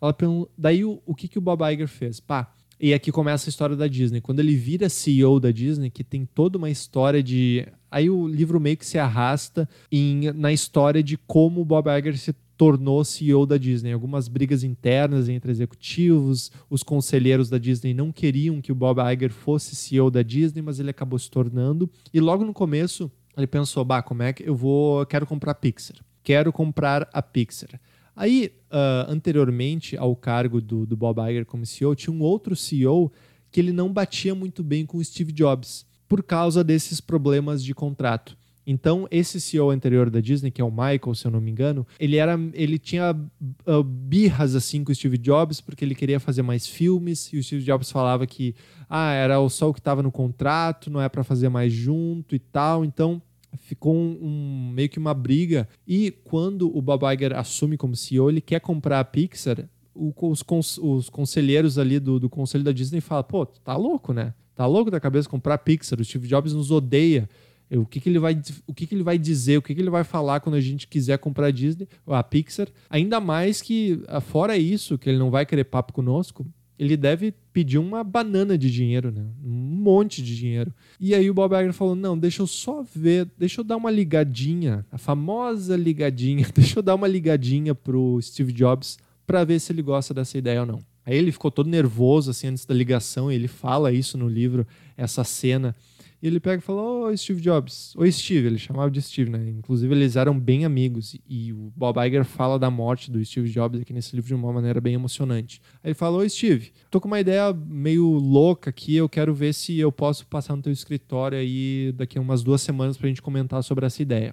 Ela, 0.00 0.14
daí 0.58 0.84
o, 0.84 1.00
o 1.06 1.14
que, 1.14 1.26
que 1.26 1.38
o 1.38 1.40
Bob 1.40 1.62
Iger 1.64 1.88
fez? 1.88 2.20
Pá, 2.20 2.52
e 2.78 2.94
aqui 2.94 3.12
começa 3.12 3.46
a 3.46 3.50
história 3.50 3.76
da 3.76 3.86
Disney. 3.86 4.22
Quando 4.22 4.40
ele 4.40 4.56
vira 4.56 4.88
CEO 4.88 5.38
da 5.38 5.50
Disney, 5.50 5.90
que 5.90 6.02
tem 6.02 6.24
toda 6.24 6.56
uma 6.56 6.70
história 6.70 7.22
de. 7.22 7.66
Aí 7.90 8.08
o 8.08 8.26
livro 8.26 8.60
meio 8.60 8.76
que 8.76 8.86
se 8.86 8.98
arrasta 8.98 9.68
em, 9.90 10.32
na 10.32 10.52
história 10.52 11.02
de 11.02 11.16
como 11.16 11.60
o 11.60 11.64
Bob 11.64 11.88
Iger 11.88 12.16
se 12.16 12.32
tornou 12.56 13.02
CEO 13.04 13.46
da 13.46 13.56
Disney. 13.56 13.92
Algumas 13.92 14.28
brigas 14.28 14.62
internas 14.62 15.28
entre 15.30 15.50
executivos, 15.50 16.52
os 16.68 16.82
conselheiros 16.82 17.48
da 17.48 17.56
Disney 17.56 17.94
não 17.94 18.12
queriam 18.12 18.60
que 18.60 18.70
o 18.70 18.74
Bob 18.74 19.00
Iger 19.00 19.32
fosse 19.32 19.74
CEO 19.74 20.10
da 20.10 20.22
Disney, 20.22 20.60
mas 20.60 20.78
ele 20.78 20.90
acabou 20.90 21.18
se 21.18 21.30
tornando. 21.30 21.90
E 22.12 22.20
logo 22.20 22.44
no 22.44 22.52
começo, 22.52 23.10
ele 23.36 23.46
pensou: 23.46 23.84
bah, 23.84 24.02
como 24.02 24.22
é 24.22 24.32
que 24.32 24.46
eu 24.46 24.54
vou. 24.54 25.06
Quero 25.06 25.26
comprar 25.26 25.52
a 25.52 25.54
Pixar. 25.54 25.96
Quero 26.22 26.52
comprar 26.52 27.08
a 27.12 27.22
Pixar. 27.22 27.80
Aí, 28.14 28.52
uh, 28.70 29.10
anteriormente 29.10 29.96
ao 29.96 30.14
cargo 30.14 30.60
do, 30.60 30.84
do 30.84 30.94
Bob 30.94 31.18
Iger 31.18 31.46
como 31.46 31.64
CEO, 31.64 31.94
tinha 31.94 32.14
um 32.14 32.20
outro 32.20 32.54
CEO 32.54 33.10
que 33.50 33.58
ele 33.58 33.72
não 33.72 33.90
batia 33.90 34.34
muito 34.34 34.62
bem 34.62 34.84
com 34.84 34.98
o 34.98 35.04
Steve 35.04 35.32
Jobs 35.32 35.86
por 36.10 36.24
causa 36.24 36.64
desses 36.64 37.00
problemas 37.00 37.62
de 37.62 37.72
contrato. 37.72 38.36
Então, 38.66 39.06
esse 39.12 39.40
CEO 39.40 39.70
anterior 39.70 40.10
da 40.10 40.20
Disney, 40.20 40.50
que 40.50 40.60
é 40.60 40.64
o 40.64 40.70
Michael, 40.70 41.14
se 41.14 41.24
eu 41.24 41.30
não 41.30 41.40
me 41.40 41.52
engano, 41.52 41.86
ele 42.00 42.16
era, 42.16 42.36
ele 42.52 42.80
tinha 42.80 43.12
uh, 43.12 43.82
birras 43.84 44.56
assim 44.56 44.82
com 44.82 44.90
o 44.90 44.94
Steve 44.94 45.16
Jobs 45.16 45.60
porque 45.60 45.84
ele 45.84 45.94
queria 45.94 46.18
fazer 46.18 46.42
mais 46.42 46.66
filmes 46.66 47.32
e 47.32 47.38
o 47.38 47.44
Steve 47.44 47.62
Jobs 47.62 47.92
falava 47.92 48.26
que 48.26 48.56
ah, 48.88 49.12
era 49.12 49.48
só 49.48 49.70
o 49.70 49.72
que 49.72 49.78
estava 49.78 50.02
no 50.02 50.10
contrato, 50.10 50.90
não 50.90 51.00
é 51.00 51.08
para 51.08 51.22
fazer 51.22 51.48
mais 51.48 51.72
junto 51.72 52.34
e 52.34 52.40
tal. 52.40 52.84
Então, 52.84 53.22
ficou 53.56 53.94
um, 53.94 54.18
um, 54.20 54.70
meio 54.74 54.88
que 54.88 54.98
uma 54.98 55.14
briga. 55.14 55.68
E 55.86 56.10
quando 56.24 56.76
o 56.76 56.82
Bob 56.82 57.04
Iger 57.14 57.38
assume 57.38 57.76
como 57.76 57.94
CEO, 57.94 58.28
ele 58.28 58.40
quer 58.40 58.60
comprar 58.60 58.98
a 58.98 59.04
Pixar, 59.04 59.68
o, 59.94 60.12
os, 60.28 60.42
cons, 60.42 60.76
os, 60.76 61.08
conselheiros 61.08 61.78
ali 61.78 62.00
do, 62.00 62.18
do 62.18 62.28
conselho 62.28 62.64
da 62.64 62.72
Disney 62.72 63.00
falam: 63.00 63.22
pô, 63.22 63.46
tá 63.46 63.76
louco, 63.76 64.12
né? 64.12 64.34
Tá 64.60 64.66
louco 64.66 64.90
da 64.90 65.00
cabeça 65.00 65.26
comprar 65.26 65.56
Pixar. 65.56 65.98
O 65.98 66.04
Steve 66.04 66.28
Jobs 66.28 66.52
nos 66.52 66.70
odeia. 66.70 67.26
O 67.70 67.86
que, 67.86 67.98
que 67.98 68.10
ele 68.10 68.18
vai, 68.18 68.38
o 68.66 68.74
que, 68.74 68.86
que 68.86 68.94
ele 68.94 69.02
vai 69.02 69.16
dizer, 69.16 69.56
o 69.56 69.62
que, 69.62 69.74
que 69.74 69.80
ele 69.80 69.88
vai 69.88 70.04
falar 70.04 70.40
quando 70.40 70.56
a 70.56 70.60
gente 70.60 70.86
quiser 70.86 71.16
comprar 71.16 71.46
a 71.46 71.50
Disney, 71.50 71.88
a 72.06 72.22
Pixar. 72.22 72.68
Ainda 72.90 73.20
mais 73.20 73.62
que, 73.62 74.02
fora 74.20 74.58
isso, 74.58 74.98
que 74.98 75.08
ele 75.08 75.16
não 75.16 75.30
vai 75.30 75.46
querer 75.46 75.64
papo 75.64 75.94
conosco, 75.94 76.44
ele 76.78 76.94
deve 76.94 77.32
pedir 77.54 77.78
uma 77.78 78.04
banana 78.04 78.58
de 78.58 78.70
dinheiro, 78.70 79.10
né? 79.10 79.24
Um 79.42 79.48
monte 79.48 80.22
de 80.22 80.36
dinheiro. 80.36 80.74
E 81.00 81.14
aí 81.14 81.30
o 81.30 81.32
Bob 81.32 81.54
Iger 81.54 81.72
falou: 81.72 81.96
não, 81.96 82.18
deixa 82.18 82.42
eu 82.42 82.46
só 82.46 82.82
ver, 82.82 83.30
deixa 83.38 83.62
eu 83.62 83.64
dar 83.64 83.78
uma 83.78 83.90
ligadinha, 83.90 84.84
a 84.92 84.98
famosa 84.98 85.74
ligadinha, 85.74 86.46
deixa 86.54 86.80
eu 86.80 86.82
dar 86.82 86.96
uma 86.96 87.08
ligadinha 87.08 87.74
pro 87.74 88.20
Steve 88.20 88.52
Jobs 88.52 88.98
para 89.26 89.42
ver 89.42 89.58
se 89.58 89.72
ele 89.72 89.80
gosta 89.80 90.12
dessa 90.12 90.36
ideia 90.36 90.60
ou 90.60 90.66
não. 90.66 90.89
Aí 91.10 91.16
ele 91.16 91.32
ficou 91.32 91.50
todo 91.50 91.68
nervoso 91.68 92.30
assim 92.30 92.46
antes 92.46 92.64
da 92.64 92.72
ligação, 92.72 93.32
e 93.32 93.34
ele 93.34 93.48
fala 93.48 93.90
isso 93.90 94.16
no 94.16 94.28
livro, 94.28 94.64
essa 94.96 95.24
cena. 95.24 95.74
E 96.22 96.26
ele 96.28 96.38
pega 96.38 96.62
e 96.62 96.64
fala: 96.64 96.80
Ô 96.82 97.06
oh, 97.06 97.16
Steve 97.16 97.40
Jobs. 97.40 97.96
Oi, 97.96 98.12
Steve. 98.12 98.46
Ele 98.46 98.58
chamava 98.58 98.88
de 98.88 99.02
Steve, 99.02 99.28
né? 99.28 99.50
Inclusive, 99.50 99.92
eles 99.92 100.14
eram 100.14 100.38
bem 100.38 100.64
amigos. 100.64 101.16
E 101.28 101.52
o 101.52 101.72
Bob 101.74 101.98
Iger 102.06 102.24
fala 102.24 102.60
da 102.60 102.70
morte 102.70 103.10
do 103.10 103.24
Steve 103.24 103.50
Jobs 103.50 103.80
aqui 103.80 103.92
nesse 103.92 104.14
livro 104.14 104.28
de 104.28 104.34
uma 104.34 104.52
maneira 104.52 104.80
bem 104.80 104.94
emocionante. 104.94 105.60
Aí 105.82 105.88
ele 105.88 105.94
fala: 105.94 106.18
Oi, 106.18 106.28
Steve. 106.28 106.70
Tô 106.92 107.00
com 107.00 107.08
uma 107.08 107.18
ideia 107.18 107.52
meio 107.52 108.06
louca 108.06 108.70
aqui. 108.70 108.94
Eu 108.94 109.08
quero 109.08 109.34
ver 109.34 109.52
se 109.52 109.76
eu 109.80 109.90
posso 109.90 110.24
passar 110.28 110.54
no 110.54 110.62
teu 110.62 110.72
escritório 110.72 111.36
aí 111.36 111.92
daqui 111.96 112.18
a 112.18 112.20
umas 112.20 112.44
duas 112.44 112.62
semanas 112.62 112.96
pra 112.96 113.08
gente 113.08 113.20
comentar 113.20 113.64
sobre 113.64 113.84
essa 113.84 114.00
ideia. 114.00 114.32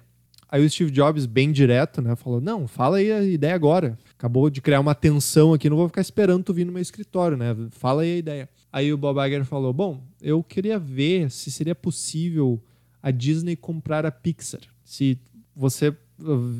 Aí 0.50 0.64
o 0.64 0.70
Steve 0.70 0.90
Jobs, 0.90 1.26
bem 1.26 1.52
direto, 1.52 2.00
né, 2.00 2.16
falou: 2.16 2.40
Não, 2.40 2.66
fala 2.66 2.98
aí 2.98 3.12
a 3.12 3.22
ideia 3.22 3.54
agora. 3.54 3.98
Acabou 4.16 4.48
de 4.48 4.60
criar 4.60 4.80
uma 4.80 4.94
tensão 4.94 5.52
aqui, 5.52 5.68
não 5.68 5.76
vou 5.76 5.88
ficar 5.88 6.00
esperando 6.00 6.44
tu 6.44 6.54
vir 6.54 6.64
no 6.64 6.72
meu 6.72 6.80
escritório, 6.80 7.36
né? 7.36 7.54
Fala 7.70 8.02
aí 8.02 8.14
a 8.14 8.16
ideia. 8.16 8.48
Aí 8.72 8.92
o 8.92 8.96
Bob 8.96 9.18
Iger 9.24 9.44
falou: 9.44 9.72
Bom, 9.72 10.02
eu 10.22 10.42
queria 10.42 10.78
ver 10.78 11.30
se 11.30 11.50
seria 11.50 11.74
possível 11.74 12.62
a 13.02 13.10
Disney 13.10 13.56
comprar 13.56 14.06
a 14.06 14.10
Pixar. 14.10 14.62
Se 14.84 15.18
você 15.54 15.88
uh, 15.88 15.96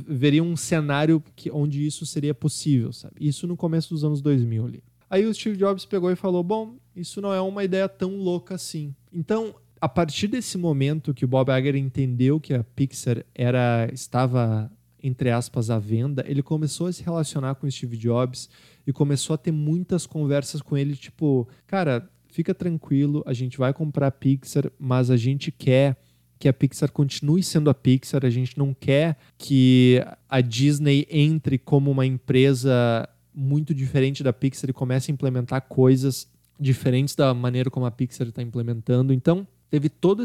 veria 0.07 0.43
um 0.43 0.57
cenário 0.57 1.23
que, 1.35 1.51
onde 1.51 1.87
isso 1.87 2.05
seria 2.05 2.35
possível, 2.35 2.93
sabe? 2.93 3.15
Isso 3.21 3.47
no 3.47 3.57
começo 3.57 3.91
dos 3.91 4.05
anos 4.05 4.21
2000 4.21 4.67
ali. 4.67 4.83
Aí 5.11 5.25
o 5.25 5.33
Steve 5.33 5.57
Jobs 5.57 5.85
pegou 5.85 6.11
e 6.11 6.17
falou: 6.17 6.43
Bom, 6.43 6.77
isso 6.95 7.21
não 7.21 7.33
é 7.33 7.41
uma 7.41 7.65
ideia 7.65 7.89
tão 7.89 8.17
louca 8.19 8.55
assim. 8.55 8.95
Então, 9.13 9.55
a 9.81 9.89
partir 9.89 10.29
desse 10.29 10.59
momento 10.59 11.15
que 11.15 11.25
o 11.25 11.29
Bob 11.29 11.51
Iger 11.51 11.77
entendeu 11.77 12.41
que 12.41 12.55
a 12.55 12.65
Pixar 12.65 13.25
era 13.35 13.89
estava 13.93 14.71
entre 15.03 15.31
aspas 15.31 15.71
à 15.71 15.79
venda, 15.79 16.25
ele 16.27 16.43
começou 16.43 16.89
a 16.89 16.93
se 16.93 17.03
relacionar 17.03 17.55
com 17.55 17.71
Steve 17.71 17.97
Jobs 17.97 18.49
e 18.87 18.93
começou 18.93 19.35
a 19.35 19.39
ter 19.39 19.53
muitas 19.53 20.07
conversas 20.07 20.61
com 20.61 20.77
ele, 20.77 20.97
tipo, 20.97 21.49
cara, 21.67 22.09
fica 22.29 22.55
tranquilo, 22.55 23.23
a 23.27 23.33
gente 23.33 23.59
vai 23.59 23.73
comprar 23.73 24.09
a 24.09 24.11
Pixar, 24.11 24.71
mas 24.79 25.11
a 25.11 25.17
gente 25.17 25.53
quer 25.53 25.97
que 26.39 26.49
a 26.49 26.53
Pixar 26.53 26.91
continue 26.93 27.43
sendo 27.43 27.69
a 27.69 27.75
Pixar, 27.75 28.25
a 28.25 28.31
gente 28.31 28.57
não 28.57 28.73
quer 28.73 29.17
que 29.37 30.03
a 30.29 30.41
Disney 30.41 31.07
entre 31.11 31.59
como 31.59 31.91
uma 31.91 32.07
empresa 32.07 33.09
muito 33.35 33.75
diferente 33.75 34.23
da 34.23 34.33
Pixar 34.33 34.71
e 34.71 34.73
comece 34.73 35.11
a 35.11 35.15
implementar 35.15 35.63
coisas 35.63 36.29
diferentes 36.59 37.15
da 37.15 37.33
maneira 37.35 37.71
como 37.71 37.87
a 37.87 37.91
Pixar 37.91 38.29
está 38.29 38.43
implementando. 38.43 39.13
Então, 39.13 39.47
teve 39.71 39.89
toda 39.89 40.25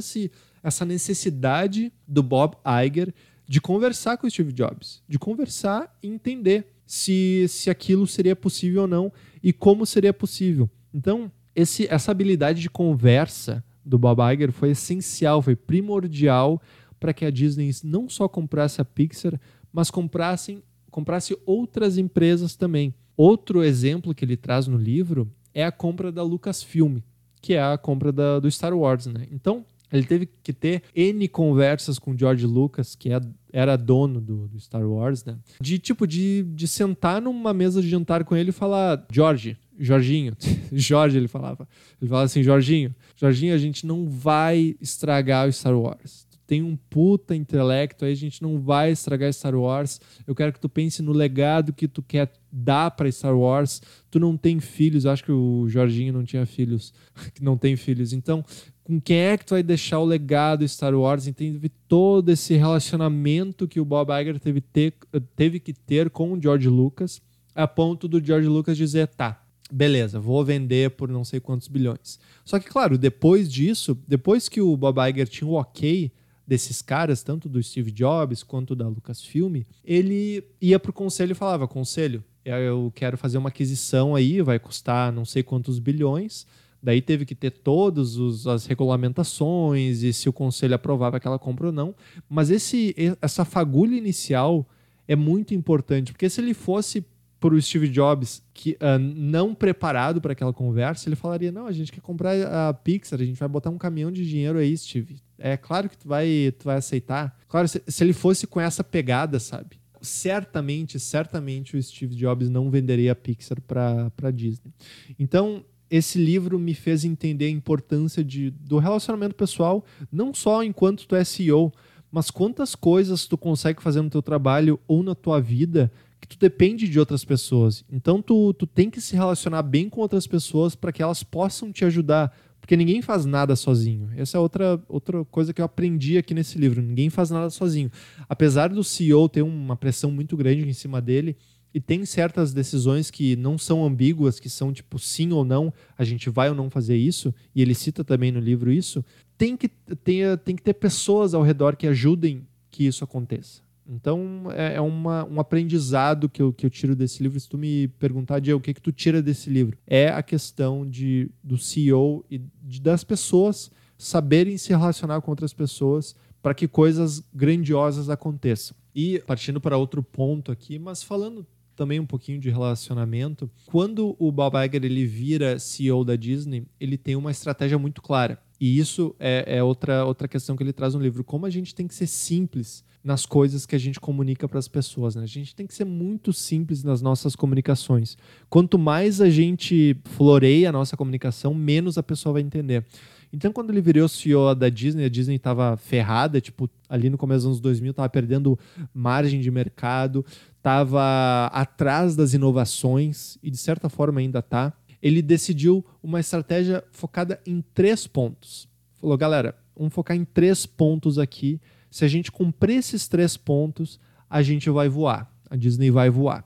essa 0.64 0.86
necessidade 0.86 1.92
do 2.08 2.24
Bob 2.24 2.56
Iger 2.86 3.14
de 3.48 3.60
conversar 3.60 4.18
com 4.18 4.26
o 4.26 4.32
Steve 4.32 4.54
Jobs, 4.54 5.04
de 5.08 5.20
conversar 5.20 5.96
e 6.02 6.08
entender 6.08 6.68
se, 6.86 7.46
se 7.50 7.70
aquilo 7.70 8.08
seria 8.08 8.36
possível 8.36 8.84
ou 8.84 8.88
não 8.88 9.12
e 9.42 9.52
como 9.52 9.86
seria 9.86 10.14
possível. 10.14 10.70
Então, 10.94 11.32
esse, 11.56 11.88
essa 11.90 12.12
habilidade 12.12 12.62
de 12.62 12.70
conversa 12.70 13.64
do 13.86 14.00
Bob 14.00 14.22
Iger 14.34 14.52
foi 14.52 14.72
essencial, 14.72 15.42
foi 15.42 15.56
primordial 15.56 16.62
para 17.00 17.14
que 17.14 17.26
a 17.26 17.30
Disney 17.30 17.70
não 17.84 18.08
só 18.08 18.28
comprasse 18.28 18.80
a 18.80 18.86
Pixar, 18.86 19.40
mas 19.72 19.92
comprassem, 19.92 20.64
comprasse 20.90 21.38
outras 21.46 21.98
empresas 21.98 22.56
também. 22.56 22.94
Outro 23.18 23.64
exemplo 23.64 24.16
que 24.16 24.24
ele 24.24 24.38
traz 24.38 24.68
no 24.68 24.78
livro 24.78 25.30
é 25.54 25.66
a 25.66 25.72
compra 25.72 26.12
da 26.12 26.24
Lucasfilm 26.24 27.00
que 27.44 27.56
é 27.56 27.62
a 27.62 27.78
compra 27.78 28.10
da, 28.10 28.40
do 28.40 28.50
Star 28.50 28.74
Wars, 28.74 29.06
né? 29.06 29.28
Então, 29.30 29.66
ele 29.92 30.06
teve 30.06 30.30
que 30.42 30.54
ter 30.54 30.82
N 30.96 31.28
conversas 31.28 32.00
com 32.00 32.18
George 32.18 32.48
Lucas, 32.48 32.96
que 32.96 33.12
é, 33.12 33.20
era 33.52 33.76
dono 33.76 34.22
do, 34.22 34.48
do, 34.48 34.60
Star 34.60 34.82
Wars, 34.90 35.26
né? 35.26 35.38
De 35.60 35.78
tipo, 35.78 36.08
de, 36.08 36.44
de 36.44 36.68
sentar 36.70 37.22
numa 37.22 37.54
mesa 37.54 37.82
de 37.82 37.90
jantar 37.90 38.24
com 38.24 38.34
ele 38.34 38.50
e 38.50 38.54
falar: 38.54 39.06
George, 39.12 39.58
Jorginho, 39.78 40.34
Jorge 40.72 41.18
ele 41.18 41.28
falava. 41.28 41.68
Ele 42.02 42.08
falava 42.08 42.26
assim: 42.26 42.42
Jorginho, 42.42 42.96
Jorginho, 43.18 43.54
a 43.54 43.58
gente 43.58 43.86
não 43.86 44.08
vai 44.08 44.76
estragar 44.80 45.48
o 45.48 45.52
Star 45.52 45.78
Wars 45.78 46.23
tem 46.46 46.62
um 46.62 46.76
puta 46.76 47.36
intelecto, 47.36 48.06
aí 48.06 48.12
a 48.12 48.16
gente 48.16 48.42
não 48.42 48.60
vai 48.60 48.92
estragar 48.92 49.32
Star 49.34 49.56
Wars. 49.56 50.00
Eu 50.28 50.36
quero 50.36 50.52
que 50.52 50.60
tu 50.60 50.68
pense 50.68 51.02
no 51.02 51.12
legado 51.12 51.74
que 51.74 51.88
tu 51.88 52.02
quer 52.02 52.32
dar 52.52 52.92
para 52.92 53.12
Star 53.12 53.38
Wars. 53.38 53.82
Tu 54.12 54.20
não 54.20 54.36
tem 54.36 54.60
filhos, 54.60 55.06
acho 55.06 55.24
que 55.24 55.32
o 55.32 55.68
Jorginho 55.68 56.14
não 56.14 56.24
tinha 56.24 56.46
filhos, 56.46 56.94
que 57.34 57.44
não 57.44 57.58
tem 57.58 57.76
filhos. 57.76 58.14
Então, 58.14 58.44
com 58.84 59.00
quem 59.00 59.18
é 59.18 59.38
que 59.38 59.46
tu 59.46 59.52
vai 59.52 59.64
deixar 59.64 60.00
o 60.00 60.06
legado 60.06 60.68
Star 60.68 60.94
Wars? 60.94 61.28
Entende 61.28 61.70
todo 61.88 62.30
esse 62.30 62.56
relacionamento 62.56 63.68
que 63.68 63.80
o 63.80 63.86
Bob 63.86 64.12
Iger 64.12 64.40
teve, 64.40 64.60
ter, 64.60 64.94
teve 65.36 65.60
que 65.60 65.74
ter 65.74 66.10
com 66.10 66.34
o 66.34 66.42
George 66.42 66.68
Lucas, 66.68 67.22
a 67.56 67.68
ponto 67.68 68.08
do 68.08 68.24
George 68.24 68.48
Lucas 68.48 68.76
dizer, 68.76 69.08
tá, 69.08 69.42
beleza, 69.72 70.20
vou 70.20 70.44
vender 70.44 70.92
por 70.92 71.10
não 71.10 71.24
sei 71.24 71.40
quantos 71.40 71.70
bilhões. 71.70 72.20
Só 72.44 72.60
que, 72.60 72.68
claro, 72.68 72.98
depois 72.98 73.52
disso, 73.52 73.98
depois 74.08 74.50
que 74.50 74.60
o 74.60 74.76
Bob 74.76 75.00
Iger 75.10 75.28
tinha 75.28 75.48
o 75.48 75.54
ok 75.54 76.12
desses 76.46 76.82
caras, 76.82 77.24
tanto 77.24 77.48
do 77.48 77.62
Steve 77.62 77.92
Jobs 77.92 78.44
quanto 78.44 78.76
da 78.76 78.88
Lucasfilm, 78.88 79.64
ele 79.84 80.44
ia 80.62 80.80
pro 80.80 80.94
conselho 80.94 81.32
e 81.32 81.36
falava: 81.36 81.68
Conselho, 81.68 82.24
eu 82.46 82.92
quero 82.94 83.18
fazer 83.18 83.38
uma 83.38 83.50
aquisição 83.50 84.16
aí, 84.16 84.42
vai 84.42 84.60
custar 84.60 85.12
não 85.12 85.26
sei 85.26 85.44
quantos 85.44 85.80
bilhões. 85.80 86.46
Daí 86.82 87.02
teve 87.02 87.26
que 87.26 87.34
ter 87.34 87.52
todas 87.52 88.46
as 88.46 88.66
regulamentações 88.66 90.04
e 90.04 90.12
se 90.12 90.28
o 90.28 90.34
conselho 90.34 90.76
aprovava 90.76 91.16
aquela 91.16 91.40
compra 91.40 91.68
ou 91.68 91.72
não. 91.72 91.96
Mas 92.30 92.50
esse, 92.50 92.94
essa 93.22 93.46
fagulha 93.46 93.96
inicial 93.96 94.68
é 95.08 95.16
muito 95.16 95.54
importante, 95.54 96.12
porque 96.12 96.30
se 96.30 96.42
ele 96.42 96.54
fosse 96.54 97.06
para 97.40 97.56
o 97.56 97.62
Steve 97.62 97.90
Jobs 97.90 98.42
que 98.54 98.72
uh, 98.74 99.00
não 99.00 99.54
preparado 99.54 100.22
para 100.22 100.34
aquela 100.34 100.54
conversa, 100.54 101.08
ele 101.08 101.16
falaria: 101.16 101.52
"Não, 101.52 101.68
a 101.68 101.72
gente 101.72 101.92
quer 101.92 102.02
comprar 102.02 102.36
a 102.42 102.74
Pixar, 102.74 103.20
a 103.20 103.26
gente 103.26 103.40
vai 103.40 103.50
botar 103.50 103.70
um 103.70 103.78
caminhão 103.78 104.12
de 104.12 104.28
dinheiro 104.28 104.58
aí, 104.58 104.78
Steve. 104.78 105.22
É 105.46 105.58
claro 105.58 105.90
que 105.90 105.98
tu 105.98 106.08
vai, 106.08 106.54
tu 106.58 106.64
vai 106.64 106.78
aceitar. 106.78 107.38
Claro, 107.50 107.68
se, 107.68 107.84
se 107.86 108.02
ele 108.02 108.14
fosse 108.14 108.48
com 108.48 108.62
essa 108.62 108.82
pegada, 108.82 109.42
sabe? 109.42 109.78
Certamente, 110.02 110.98
certamente 111.02 111.76
o 111.76 111.84
Steve 111.84 112.16
Jobs 112.16 112.50
não 112.50 112.72
venderia 112.72 113.12
a 113.12 113.16
Pixar 113.16 113.60
para 113.60 114.32
Disney. 114.32 114.72
Então, 115.20 115.66
esse 115.92 116.18
livro 116.18 116.58
me 116.58 116.74
fez 116.74 117.04
entender 117.04 117.48
a 117.48 117.50
importância 117.50 118.24
de, 118.24 118.52
do 118.52 118.78
relacionamento 118.78 119.36
pessoal, 119.36 119.84
não 120.10 120.34
só 120.34 120.64
enquanto 120.64 121.06
tu 121.06 121.14
é 121.14 121.26
CEO, 121.26 121.74
mas 122.10 122.32
quantas 122.32 122.74
coisas 122.74 123.28
tu 123.28 123.38
consegue 123.38 123.84
fazer 123.84 124.02
no 124.02 124.10
teu 124.10 124.22
trabalho 124.22 124.80
ou 124.88 125.04
na 125.04 125.14
tua 125.14 125.42
vida 125.42 125.92
que 126.22 126.28
tu 126.28 126.40
depende 126.40 126.88
de 126.88 126.98
outras 126.98 127.26
pessoas. 127.26 127.84
Então 127.92 128.22
tu, 128.22 128.54
tu 128.54 128.66
tem 128.66 128.90
que 128.90 129.02
se 129.02 129.14
relacionar 129.14 129.62
bem 129.62 129.90
com 129.90 130.00
outras 130.00 130.26
pessoas 130.26 130.74
para 130.74 130.94
que 130.94 131.04
elas 131.04 131.22
possam 131.22 131.70
te 131.70 131.84
ajudar. 131.84 132.34
Porque 132.64 132.78
ninguém 132.78 133.02
faz 133.02 133.26
nada 133.26 133.58
sozinho. 133.58 134.10
Essa 134.16 134.38
é 134.38 134.40
outra, 134.40 134.82
outra 134.88 135.26
coisa 135.26 135.54
que 135.54 135.60
eu 135.60 135.66
aprendi 135.66 136.18
aqui 136.18 136.34
nesse 136.34 136.58
livro. 136.58 136.82
Ninguém 136.82 137.10
faz 137.10 137.30
nada 137.30 137.50
sozinho. 137.50 137.92
Apesar 138.30 138.70
do 138.70 138.82
CEO 138.86 139.28
ter 139.28 139.42
uma 139.42 139.76
pressão 139.76 140.10
muito 140.10 140.38
grande 140.38 140.66
em 140.66 140.72
cima 140.72 141.02
dele, 141.02 141.36
e 141.74 141.82
tem 141.82 142.06
certas 142.06 142.54
decisões 142.54 143.12
que 143.12 143.36
não 143.36 143.58
são 143.58 143.84
ambíguas, 143.84 144.40
que 144.40 144.50
são 144.50 144.72
tipo 144.72 144.98
sim 144.98 145.34
ou 145.34 145.44
não, 145.44 145.74
a 145.98 146.06
gente 146.06 146.30
vai 146.30 146.48
ou 146.48 146.56
não 146.56 146.70
fazer 146.70 146.96
isso, 146.96 147.36
e 147.54 147.62
ele 147.62 147.76
cita 147.76 148.02
também 148.02 148.32
no 148.32 148.40
livro 148.40 148.72
isso, 148.72 149.04
tem 149.38 149.58
que 149.58 149.68
ter, 149.68 150.38
tem 150.38 150.56
que 150.56 150.64
ter 150.64 150.74
pessoas 150.74 151.34
ao 151.34 151.44
redor 151.44 151.76
que 151.76 151.86
ajudem 151.86 152.48
que 152.72 152.88
isso 152.88 153.04
aconteça. 153.04 153.62
Então 153.88 154.48
é, 154.52 154.76
é, 154.76 154.82
uma, 154.82 155.26
um 155.26 155.40
aprendizado 155.40 156.30
que 156.30 156.42
eu, 156.42 156.54
que 156.54 156.66
eu 156.66 156.70
tiro 156.70 156.96
desse 156.96 157.22
livro. 157.22 157.40
Se 157.40 157.50
tu 157.50 157.58
me 157.58 157.88
perguntar, 157.88 158.40
Diego, 158.40 158.60
o 158.60 158.62
que, 158.62 158.74
que 158.74 158.82
tu 158.82 158.92
tira 158.92 159.22
desse 159.22 159.50
livro? 159.50 159.78
É 159.86 160.10
a 160.10 160.24
questão 160.24 160.88
de, 160.88 161.30
do 161.44 161.58
CEO 161.58 162.26
e 162.30 162.42
de, 162.62 162.82
das 162.82 163.04
pessoas 163.04 163.72
saberem 163.98 164.58
se 164.58 164.70
relacionar 164.70 165.22
com 165.22 165.32
outras 165.32 165.54
pessoas 165.54 166.16
para 166.42 166.54
que 166.54 166.68
coisas 166.68 167.24
grandiosas 167.34 168.10
aconteçam. 168.10 168.76
E 168.94 169.20
partindo 169.26 169.62
para 169.62 169.78
outro 169.78 170.04
ponto 170.04 170.52
aqui, 170.52 170.78
mas 170.78 171.02
falando 171.02 171.46
também 171.76 172.00
um 172.00 172.06
pouquinho 172.06 172.40
de 172.40 172.50
relacionamento, 172.50 173.50
quando 173.66 174.16
o 174.20 174.32
Bob 174.32 174.56
Iger 174.58 174.84
ele 174.84 175.06
vira 175.06 175.58
CEO 175.58 176.06
da 176.06 176.16
Disney, 176.16 176.66
ele 176.80 176.98
tem 176.98 177.16
uma 177.16 177.32
estratégia 177.32 177.80
muito 177.80 178.02
clara. 178.02 178.40
E 178.60 178.78
isso 178.78 179.16
é, 179.20 179.58
é 179.58 179.64
outra, 179.64 180.06
outra 180.06 180.28
questão 180.28 180.56
que 180.56 180.64
ele 180.64 180.74
traz 180.74 180.94
no 180.94 181.02
livro. 181.02 181.24
Como 181.24 181.46
a 181.46 181.50
gente 181.50 181.74
tem 181.74 181.88
que 181.88 181.96
ser 181.96 182.08
simples 182.08 182.84
nas 183.04 183.26
coisas 183.26 183.66
que 183.66 183.76
a 183.76 183.80
gente 183.80 184.00
comunica 184.00 184.48
para 184.48 184.60
as 184.60 184.68
pessoas. 184.68 185.16
Né? 185.16 185.24
A 185.24 185.28
gente 185.28 185.56
tem 185.56 185.68
que 185.68 185.74
ser 185.74 185.86
muito 185.86 186.32
simples 186.32 186.84
nas 186.84 187.02
nossas 187.02 187.36
comunicações. 187.36 188.18
Quanto 188.50 188.80
mais 188.80 189.20
a 189.20 189.30
gente 189.30 189.98
floreia 190.06 190.70
a 190.70 190.72
nossa 190.72 190.96
comunicação, 190.96 191.54
menos 191.54 191.98
a 191.98 192.04
pessoa 192.04 192.34
vai 192.34 192.42
entender. 192.42 192.86
Então, 193.32 193.52
quando 193.52 193.72
ele 193.72 193.82
virou 193.82 194.08
CEO 194.08 194.54
da 194.54 194.70
Disney, 194.70 195.06
a 195.06 195.10
Disney 195.10 195.36
estava 195.36 195.76
ferrada, 195.76 196.40
tipo, 196.40 196.70
ali 196.88 197.10
no 197.10 197.18
começo 197.18 197.40
dos 197.40 197.46
anos 197.48 197.60
2000, 197.60 197.92
estava 197.92 198.08
perdendo 198.08 198.58
margem 198.94 199.42
de 199.42 199.50
mercado, 199.50 200.24
estava 200.56 201.48
atrás 201.48 202.16
das 202.16 202.34
inovações 202.36 203.38
e, 203.42 203.50
de 203.50 203.58
certa 203.58 203.90
forma, 203.90 204.20
ainda 204.20 204.40
está 204.40 204.72
ele 205.04 205.22
decidiu 205.22 205.86
uma 206.02 206.22
estratégia 206.22 206.82
focada 206.94 207.38
em 207.46 207.62
três 207.74 208.08
pontos. 208.08 208.70
Falou, 209.02 209.18
galera, 209.18 209.54
vamos 209.76 209.94
focar 209.94 210.16
em 210.16 210.24
três 210.24 210.66
pontos 210.66 211.20
aqui. 211.20 211.60
Se 211.94 212.04
a 212.04 212.08
gente 212.08 212.32
cumprir 212.32 212.78
esses 212.78 213.08
três 213.08 213.38
pontos, 213.38 214.00
a 214.28 214.42
gente 214.42 214.68
vai 214.68 214.90
voar. 214.90 215.32
A 215.48 215.56
Disney 215.56 215.92
vai 215.92 216.10
voar. 216.10 216.44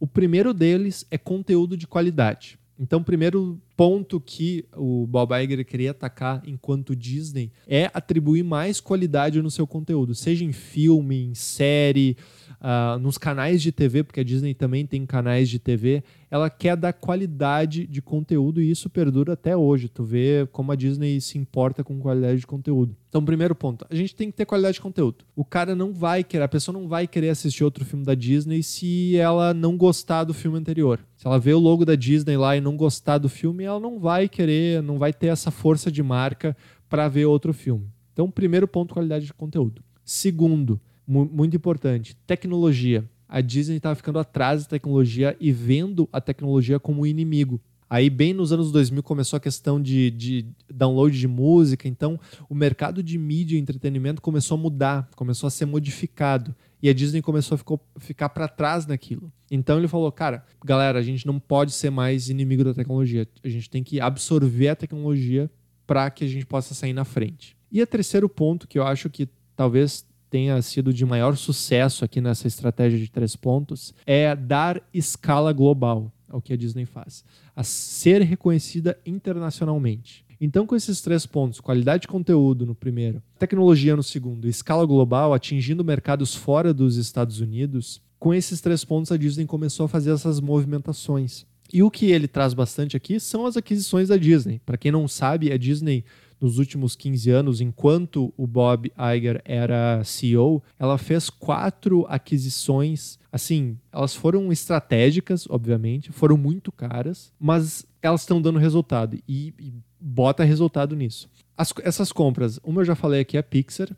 O 0.00 0.08
primeiro 0.08 0.52
deles 0.52 1.06
é 1.08 1.16
conteúdo 1.16 1.76
de 1.76 1.86
qualidade. 1.86 2.58
Então, 2.76 2.98
o 2.98 3.04
primeiro 3.04 3.62
ponto 3.76 4.20
que 4.20 4.64
o 4.76 5.06
Bob 5.06 5.32
Iger 5.40 5.64
queria 5.64 5.92
atacar 5.92 6.42
enquanto 6.44 6.96
Disney 6.96 7.52
é 7.64 7.88
atribuir 7.94 8.42
mais 8.42 8.80
qualidade 8.80 9.40
no 9.40 9.52
seu 9.52 9.68
conteúdo, 9.68 10.16
seja 10.16 10.44
em 10.44 10.50
filme, 10.50 11.26
em 11.26 11.34
série, 11.34 12.16
uh, 12.60 12.98
nos 12.98 13.18
canais 13.18 13.62
de 13.62 13.72
TV, 13.72 14.02
porque 14.02 14.20
a 14.20 14.24
Disney 14.24 14.54
também 14.54 14.86
tem 14.86 15.04
canais 15.06 15.48
de 15.48 15.58
TV, 15.58 16.02
ela 16.30 16.50
quer 16.50 16.76
dar 16.76 16.92
qualidade 16.92 17.86
de 17.86 18.02
conteúdo 18.02 18.60
e 18.60 18.70
isso 18.70 18.90
perdura 18.90 19.32
até 19.32 19.56
hoje. 19.56 19.88
Tu 19.88 20.04
vê 20.04 20.48
como 20.52 20.72
a 20.72 20.76
Disney 20.76 21.20
se 21.20 21.38
importa 21.38 21.82
com 21.82 21.98
qualidade 21.98 22.40
de 22.40 22.46
conteúdo. 22.46 22.94
Então, 23.08 23.24
primeiro 23.24 23.54
ponto, 23.54 23.86
a 23.88 23.94
gente 23.94 24.14
tem 24.14 24.30
que 24.30 24.36
ter 24.36 24.44
qualidade 24.44 24.74
de 24.74 24.80
conteúdo. 24.80 25.24
O 25.34 25.44
cara 25.44 25.74
não 25.74 25.94
vai 25.94 26.22
querer, 26.22 26.44
a 26.44 26.48
pessoa 26.48 26.78
não 26.78 26.86
vai 26.86 27.06
querer 27.06 27.30
assistir 27.30 27.64
outro 27.64 27.84
filme 27.84 28.04
da 28.04 28.14
Disney 28.14 28.62
se 28.62 29.16
ela 29.16 29.54
não 29.54 29.76
gostar 29.76 30.24
do 30.24 30.34
filme 30.34 30.58
anterior. 30.58 31.00
Se 31.16 31.26
ela 31.26 31.38
vê 31.38 31.54
o 31.54 31.58
logo 31.58 31.84
da 31.84 31.94
Disney 31.94 32.36
lá 32.36 32.56
e 32.56 32.60
não 32.60 32.76
gostar 32.76 33.18
do 33.18 33.28
filme, 33.28 33.64
ela 33.64 33.80
não 33.80 33.98
vai 33.98 34.28
querer, 34.28 34.82
não 34.82 34.98
vai 34.98 35.12
ter 35.12 35.28
essa 35.28 35.50
força 35.50 35.90
de 35.90 36.02
marca 36.02 36.56
para 36.88 37.08
ver 37.08 37.24
outro 37.24 37.54
filme. 37.54 37.86
Então, 38.12 38.30
primeiro 38.30 38.68
ponto, 38.68 38.94
qualidade 38.94 39.26
de 39.26 39.32
conteúdo. 39.32 39.82
Segundo, 40.04 40.80
muito 41.08 41.56
importante, 41.56 42.14
tecnologia. 42.26 43.08
A 43.26 43.40
Disney 43.40 43.76
estava 43.76 43.94
ficando 43.94 44.18
atrás 44.18 44.64
da 44.64 44.70
tecnologia 44.70 45.36
e 45.40 45.50
vendo 45.50 46.08
a 46.12 46.20
tecnologia 46.20 46.78
como 46.78 47.06
inimigo. 47.06 47.60
Aí, 47.90 48.10
bem 48.10 48.34
nos 48.34 48.52
anos 48.52 48.70
2000, 48.70 49.02
começou 49.02 49.38
a 49.38 49.40
questão 49.40 49.80
de, 49.80 50.10
de, 50.10 50.46
download 50.70 51.18
de 51.18 51.26
música. 51.26 51.88
Então, 51.88 52.20
o 52.48 52.54
mercado 52.54 53.02
de 53.02 53.16
mídia 53.16 53.56
e 53.56 53.60
entretenimento 53.60 54.20
começou 54.20 54.58
a 54.58 54.60
mudar, 54.60 55.08
começou 55.16 55.46
a 55.46 55.50
ser 55.50 55.64
modificado. 55.64 56.54
E 56.82 56.88
a 56.88 56.92
Disney 56.92 57.22
começou 57.22 57.54
a 57.54 57.58
ficou, 57.58 57.80
ficar 57.98 58.28
para 58.28 58.46
trás 58.46 58.86
naquilo. 58.86 59.32
Então, 59.50 59.78
ele 59.78 59.88
falou: 59.88 60.12
cara, 60.12 60.44
galera, 60.62 60.98
a 60.98 61.02
gente 61.02 61.26
não 61.26 61.40
pode 61.40 61.72
ser 61.72 61.88
mais 61.88 62.28
inimigo 62.28 62.62
da 62.62 62.74
tecnologia. 62.74 63.26
A 63.42 63.48
gente 63.48 63.70
tem 63.70 63.82
que 63.82 64.00
absorver 64.00 64.68
a 64.68 64.76
tecnologia 64.76 65.50
para 65.86 66.10
que 66.10 66.24
a 66.24 66.28
gente 66.28 66.44
possa 66.44 66.74
sair 66.74 66.92
na 66.92 67.06
frente. 67.06 67.56
E 67.72 67.80
o 67.80 67.86
terceiro 67.86 68.28
ponto 68.28 68.68
que 68.68 68.78
eu 68.78 68.86
acho 68.86 69.08
que 69.08 69.26
talvez 69.56 70.06
tenha 70.30 70.60
sido 70.62 70.92
de 70.92 71.04
maior 71.04 71.36
sucesso 71.36 72.04
aqui 72.04 72.20
nessa 72.20 72.46
estratégia 72.46 72.98
de 72.98 73.10
três 73.10 73.34
pontos 73.36 73.94
é 74.06 74.34
dar 74.34 74.82
escala 74.92 75.52
global 75.52 76.12
ao 76.28 76.42
que 76.42 76.52
a 76.52 76.56
Disney 76.56 76.84
faz, 76.84 77.24
a 77.56 77.62
ser 77.62 78.22
reconhecida 78.22 78.98
internacionalmente. 79.06 80.24
Então, 80.40 80.66
com 80.66 80.76
esses 80.76 81.00
três 81.00 81.26
pontos, 81.26 81.60
qualidade 81.60 82.02
de 82.02 82.08
conteúdo 82.08 82.64
no 82.64 82.74
primeiro, 82.74 83.20
tecnologia 83.38 83.96
no 83.96 84.02
segundo, 84.02 84.46
escala 84.46 84.86
global, 84.86 85.34
atingindo 85.34 85.84
mercados 85.84 86.34
fora 86.34 86.72
dos 86.72 86.96
Estados 86.96 87.40
Unidos, 87.40 88.00
com 88.20 88.32
esses 88.32 88.60
três 88.60 88.84
pontos 88.84 89.10
a 89.10 89.16
Disney 89.16 89.46
começou 89.46 89.86
a 89.86 89.88
fazer 89.88 90.12
essas 90.12 90.40
movimentações. 90.40 91.44
E 91.72 91.82
o 91.82 91.90
que 91.90 92.06
ele 92.06 92.26
traz 92.26 92.54
bastante 92.54 92.96
aqui 92.96 93.20
são 93.20 93.44
as 93.46 93.56
aquisições 93.56 94.08
da 94.08 94.16
Disney. 94.16 94.60
Para 94.64 94.78
quem 94.78 94.90
não 94.90 95.06
sabe, 95.06 95.52
a 95.52 95.56
Disney 95.58 96.04
nos 96.40 96.58
últimos 96.58 96.94
15 96.94 97.30
anos, 97.30 97.60
enquanto 97.60 98.32
o 98.36 98.46
Bob 98.46 98.92
Iger 99.14 99.42
era 99.44 100.02
CEO, 100.04 100.62
ela 100.78 100.96
fez 100.98 101.28
quatro 101.30 102.06
aquisições. 102.08 103.18
Assim, 103.30 103.76
elas 103.92 104.14
foram 104.14 104.52
estratégicas, 104.52 105.46
obviamente, 105.50 106.12
foram 106.12 106.36
muito 106.36 106.70
caras, 106.70 107.32
mas 107.38 107.84
elas 108.00 108.22
estão 108.22 108.40
dando 108.40 108.58
resultado 108.58 109.18
e, 109.28 109.52
e 109.58 109.72
bota 110.00 110.44
resultado 110.44 110.94
nisso. 110.94 111.28
As, 111.56 111.72
essas 111.82 112.12
compras, 112.12 112.60
uma 112.62 112.82
eu 112.82 112.84
já 112.84 112.94
falei 112.94 113.20
aqui, 113.20 113.36
é 113.36 113.40
a 113.40 113.42
Pixar. 113.42 113.88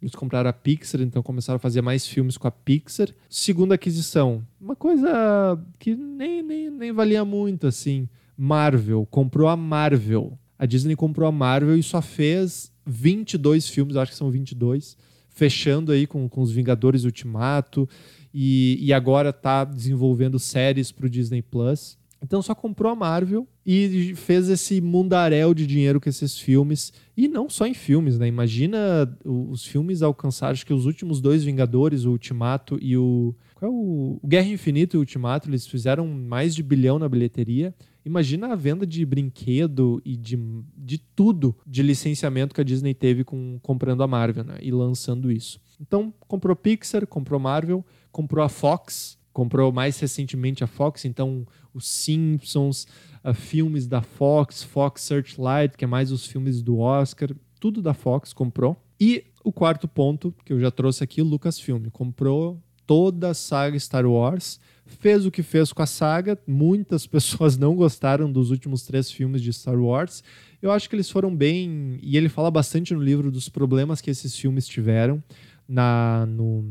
Eles 0.00 0.14
compraram 0.14 0.48
a 0.48 0.52
Pixar, 0.52 1.00
então 1.00 1.22
começaram 1.22 1.56
a 1.56 1.60
fazer 1.60 1.82
mais 1.82 2.06
filmes 2.06 2.38
com 2.38 2.46
a 2.46 2.52
Pixar. 2.52 3.08
Segunda 3.28 3.74
aquisição, 3.74 4.46
uma 4.60 4.76
coisa 4.76 5.60
que 5.78 5.96
nem, 5.96 6.40
nem, 6.42 6.70
nem 6.70 6.92
valia 6.92 7.24
muito 7.24 7.66
assim. 7.66 8.08
Marvel, 8.36 9.04
comprou 9.10 9.48
a 9.48 9.56
Marvel 9.56 10.38
a 10.58 10.66
Disney 10.66 10.96
comprou 10.96 11.28
a 11.28 11.32
Marvel 11.32 11.76
e 11.76 11.82
só 11.82 12.02
fez 12.02 12.72
22 12.84 13.68
filmes, 13.68 13.96
acho 13.96 14.12
que 14.12 14.18
são 14.18 14.30
22, 14.30 14.96
fechando 15.28 15.92
aí 15.92 16.06
com, 16.06 16.28
com 16.28 16.40
os 16.42 16.50
Vingadores 16.50 17.04
Ultimato 17.04 17.88
e, 18.34 18.78
e 18.80 18.92
agora 18.92 19.30
está 19.30 19.64
desenvolvendo 19.64 20.38
séries 20.38 20.90
para 20.90 21.06
o 21.06 21.10
Disney 21.10 21.42
Plus. 21.42 21.96
Então 22.20 22.42
só 22.42 22.54
comprou 22.54 22.90
a 22.90 22.96
Marvel 22.96 23.46
e 23.64 24.12
fez 24.16 24.48
esse 24.48 24.80
mundaréu 24.80 25.54
de 25.54 25.66
dinheiro 25.66 26.00
com 26.00 26.08
esses 26.08 26.36
filmes. 26.38 26.92
E 27.16 27.28
não 27.28 27.48
só 27.48 27.66
em 27.66 27.74
filmes, 27.74 28.18
né? 28.18 28.26
Imagina 28.26 29.16
os 29.24 29.64
filmes 29.64 30.02
alcançaram, 30.02 30.52
acho 30.52 30.66
que 30.66 30.74
os 30.74 30.84
últimos 30.84 31.20
dois 31.20 31.44
Vingadores, 31.44 32.04
o 32.04 32.10
Ultimato 32.10 32.76
e 32.82 32.96
o. 32.96 33.34
Qual 33.54 33.70
é 33.70 33.74
o 33.74 34.20
Guerra 34.26 34.48
Infinita 34.48 34.96
e 34.96 34.98
o 34.98 35.00
Ultimato, 35.00 35.48
eles 35.48 35.66
fizeram 35.66 36.06
mais 36.08 36.54
de 36.54 36.62
bilhão 36.62 36.98
na 36.98 37.08
bilheteria. 37.08 37.72
Imagina 38.08 38.54
a 38.54 38.56
venda 38.56 38.86
de 38.86 39.04
brinquedo 39.04 40.00
e 40.02 40.16
de, 40.16 40.38
de 40.74 40.96
tudo 40.96 41.54
de 41.66 41.82
licenciamento 41.82 42.54
que 42.54 42.60
a 42.62 42.64
Disney 42.64 42.94
teve 42.94 43.22
com 43.22 43.58
comprando 43.60 44.02
a 44.02 44.06
Marvel 44.06 44.44
né, 44.44 44.56
e 44.62 44.70
lançando 44.70 45.30
isso. 45.30 45.60
Então, 45.78 46.12
comprou 46.20 46.56
Pixar, 46.56 47.06
comprou 47.06 47.38
Marvel, 47.38 47.84
comprou 48.10 48.42
a 48.42 48.48
Fox, 48.48 49.18
comprou 49.30 49.70
mais 49.70 50.00
recentemente 50.00 50.64
a 50.64 50.66
Fox, 50.66 51.04
então 51.04 51.46
os 51.74 51.86
Simpsons, 51.86 52.86
uh, 53.22 53.34
filmes 53.34 53.86
da 53.86 54.00
Fox, 54.00 54.62
Fox 54.62 55.02
Searchlight, 55.02 55.76
que 55.76 55.84
é 55.84 55.86
mais 55.86 56.10
os 56.10 56.24
filmes 56.26 56.62
do 56.62 56.78
Oscar, 56.78 57.28
tudo 57.60 57.82
da 57.82 57.92
Fox 57.92 58.32
comprou. 58.32 58.82
E 58.98 59.26
o 59.44 59.52
quarto 59.52 59.86
ponto, 59.86 60.34
que 60.46 60.54
eu 60.54 60.58
já 60.58 60.70
trouxe 60.70 61.04
aqui, 61.04 61.20
Lucasfilm, 61.20 61.90
comprou 61.92 62.58
toda 62.86 63.28
a 63.28 63.34
saga 63.34 63.78
Star 63.78 64.06
Wars, 64.06 64.58
fez 64.88 65.26
o 65.26 65.30
que 65.30 65.42
fez 65.42 65.72
com 65.72 65.82
a 65.82 65.86
saga. 65.86 66.38
Muitas 66.46 67.06
pessoas 67.08 67.56
não 67.56 67.74
gostaram 67.74 68.30
dos 68.30 68.50
últimos 68.50 68.82
três 68.82 69.10
filmes 69.10 69.42
de 69.42 69.52
Star 69.52 69.78
Wars. 69.80 70.22
Eu 70.60 70.70
acho 70.70 70.88
que 70.88 70.96
eles 70.96 71.10
foram 71.10 71.34
bem. 71.34 71.98
E 72.02 72.16
ele 72.16 72.28
fala 72.28 72.50
bastante 72.50 72.94
no 72.94 73.00
livro 73.00 73.30
dos 73.30 73.48
problemas 73.48 74.00
que 74.00 74.10
esses 74.10 74.36
filmes 74.36 74.66
tiveram 74.66 75.22
na, 75.68 76.26
no, 76.26 76.64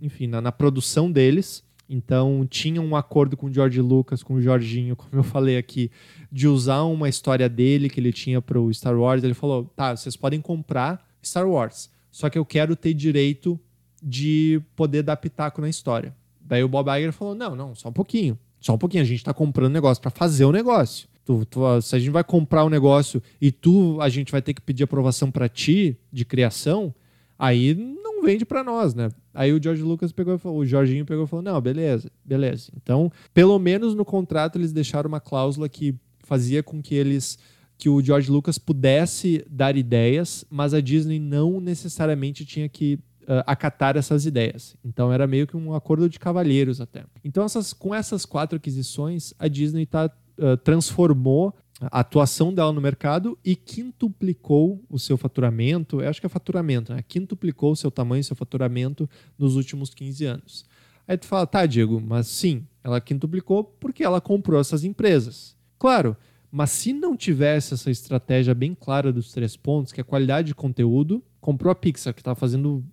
enfim, 0.00 0.26
na, 0.26 0.40
na 0.40 0.52
produção 0.52 1.10
deles. 1.10 1.62
Então, 1.88 2.46
tinha 2.48 2.82
um 2.82 2.94
acordo 2.94 3.34
com 3.36 3.46
o 3.46 3.52
George 3.52 3.80
Lucas, 3.80 4.22
com 4.22 4.34
o 4.34 4.42
Jorginho, 4.42 4.94
como 4.94 5.10
eu 5.14 5.22
falei 5.22 5.56
aqui, 5.56 5.90
de 6.30 6.46
usar 6.46 6.82
uma 6.82 7.08
história 7.08 7.48
dele 7.48 7.88
que 7.88 7.98
ele 7.98 8.12
tinha 8.12 8.42
para 8.42 8.60
o 8.60 8.72
Star 8.72 8.98
Wars. 8.98 9.24
Ele 9.24 9.34
falou: 9.34 9.64
tá, 9.74 9.96
vocês 9.96 10.14
podem 10.14 10.40
comprar 10.40 11.06
Star 11.24 11.48
Wars, 11.48 11.90
só 12.10 12.28
que 12.28 12.38
eu 12.38 12.44
quero 12.44 12.76
ter 12.76 12.92
direito 12.92 13.58
de 14.02 14.60
poder 14.76 15.02
dar 15.02 15.16
pitaco 15.16 15.60
na 15.60 15.68
história. 15.68 16.14
Daí 16.48 16.64
o 16.64 16.68
Bob 16.68 16.88
Iger 16.90 17.12
falou: 17.12 17.34
não, 17.34 17.54
não, 17.54 17.74
só 17.74 17.90
um 17.90 17.92
pouquinho. 17.92 18.38
Só 18.58 18.74
um 18.74 18.78
pouquinho. 18.78 19.02
A 19.02 19.06
gente 19.06 19.18
está 19.18 19.34
comprando 19.34 19.72
negócio 19.72 20.00
para 20.00 20.10
fazer 20.10 20.46
o 20.46 20.52
negócio. 20.52 21.06
Tu, 21.24 21.44
tu, 21.44 21.80
se 21.82 21.94
a 21.94 21.98
gente 21.98 22.10
vai 22.10 22.24
comprar 22.24 22.64
o 22.64 22.68
um 22.68 22.70
negócio 22.70 23.22
e 23.38 23.52
tu, 23.52 24.00
a 24.00 24.08
gente 24.08 24.32
vai 24.32 24.40
ter 24.40 24.54
que 24.54 24.62
pedir 24.62 24.84
aprovação 24.84 25.30
para 25.30 25.46
ti 25.46 25.98
de 26.10 26.24
criação, 26.24 26.92
aí 27.38 27.74
não 27.74 28.22
vende 28.22 28.46
para 28.46 28.64
nós, 28.64 28.94
né? 28.94 29.10
Aí 29.34 29.52
o 29.52 29.62
George 29.62 29.82
Lucas 29.82 30.10
pegou 30.10 30.34
e 30.34 30.38
falou, 30.38 30.58
o 30.58 30.66
Jorginho 30.66 31.04
pegou 31.04 31.24
e 31.24 31.26
falou: 31.28 31.42
não, 31.42 31.60
beleza, 31.60 32.10
beleza. 32.24 32.72
Então, 32.82 33.12
pelo 33.34 33.58
menos 33.58 33.94
no 33.94 34.06
contrato 34.06 34.56
eles 34.56 34.72
deixaram 34.72 35.06
uma 35.06 35.20
cláusula 35.20 35.68
que 35.68 35.94
fazia 36.24 36.62
com 36.62 36.80
que 36.80 36.94
eles 36.94 37.38
que 37.76 37.88
o 37.88 38.02
George 38.02 38.28
Lucas 38.28 38.58
pudesse 38.58 39.44
dar 39.48 39.76
ideias, 39.76 40.44
mas 40.50 40.74
a 40.74 40.80
Disney 40.80 41.20
não 41.20 41.60
necessariamente 41.60 42.44
tinha 42.44 42.68
que 42.68 42.98
uh, 43.28 43.44
acatar 43.46 43.96
essas 43.96 44.24
ideias. 44.24 44.76
Então 44.82 45.12
era 45.12 45.26
meio 45.26 45.46
que 45.46 45.56
um 45.56 45.74
acordo 45.74 46.08
de 46.08 46.18
cavalheiros 46.18 46.80
até. 46.80 47.04
Então 47.22 47.44
essas, 47.44 47.72
com 47.72 47.94
essas 47.94 48.24
quatro 48.24 48.56
aquisições, 48.56 49.34
a 49.38 49.46
Disney 49.46 49.84
tá, 49.84 50.10
uh, 50.38 50.56
transformou 50.56 51.54
a 51.80 52.00
atuação 52.00 52.52
dela 52.52 52.72
no 52.72 52.80
mercado 52.80 53.38
e 53.44 53.54
quintuplicou 53.54 54.82
o 54.90 54.98
seu 54.98 55.16
faturamento, 55.16 56.00
eu 56.00 56.08
acho 56.08 56.20
que 56.20 56.26
é 56.26 56.28
faturamento, 56.28 56.92
né? 56.92 57.04
Quintuplicou 57.06 57.72
o 57.72 57.76
seu 57.76 57.90
tamanho, 57.90 58.24
seu 58.24 58.34
faturamento 58.34 59.08
nos 59.38 59.54
últimos 59.54 59.94
15 59.94 60.24
anos. 60.24 60.64
Aí 61.06 61.16
tu 61.16 61.26
fala, 61.26 61.46
tá, 61.46 61.64
Diego, 61.64 62.00
mas 62.00 62.26
sim, 62.26 62.66
ela 62.82 63.00
quintuplicou 63.00 63.62
porque 63.62 64.02
ela 64.02 64.20
comprou 64.20 64.60
essas 64.60 64.82
empresas. 64.82 65.56
Claro, 65.78 66.16
mas 66.50 66.70
se 66.70 66.92
não 66.92 67.16
tivesse 67.16 67.74
essa 67.74 67.90
estratégia 67.90 68.54
bem 68.54 68.74
clara 68.74 69.12
dos 69.12 69.32
três 69.32 69.56
pontos, 69.56 69.92
que 69.92 70.00
é 70.00 70.02
a 70.02 70.04
qualidade 70.04 70.48
de 70.48 70.54
conteúdo, 70.54 71.22
comprou 71.40 71.70
a 71.70 71.74
Pixar, 71.74 72.12
que 72.12 72.22
tá 72.22 72.34
fazendo 72.34 72.84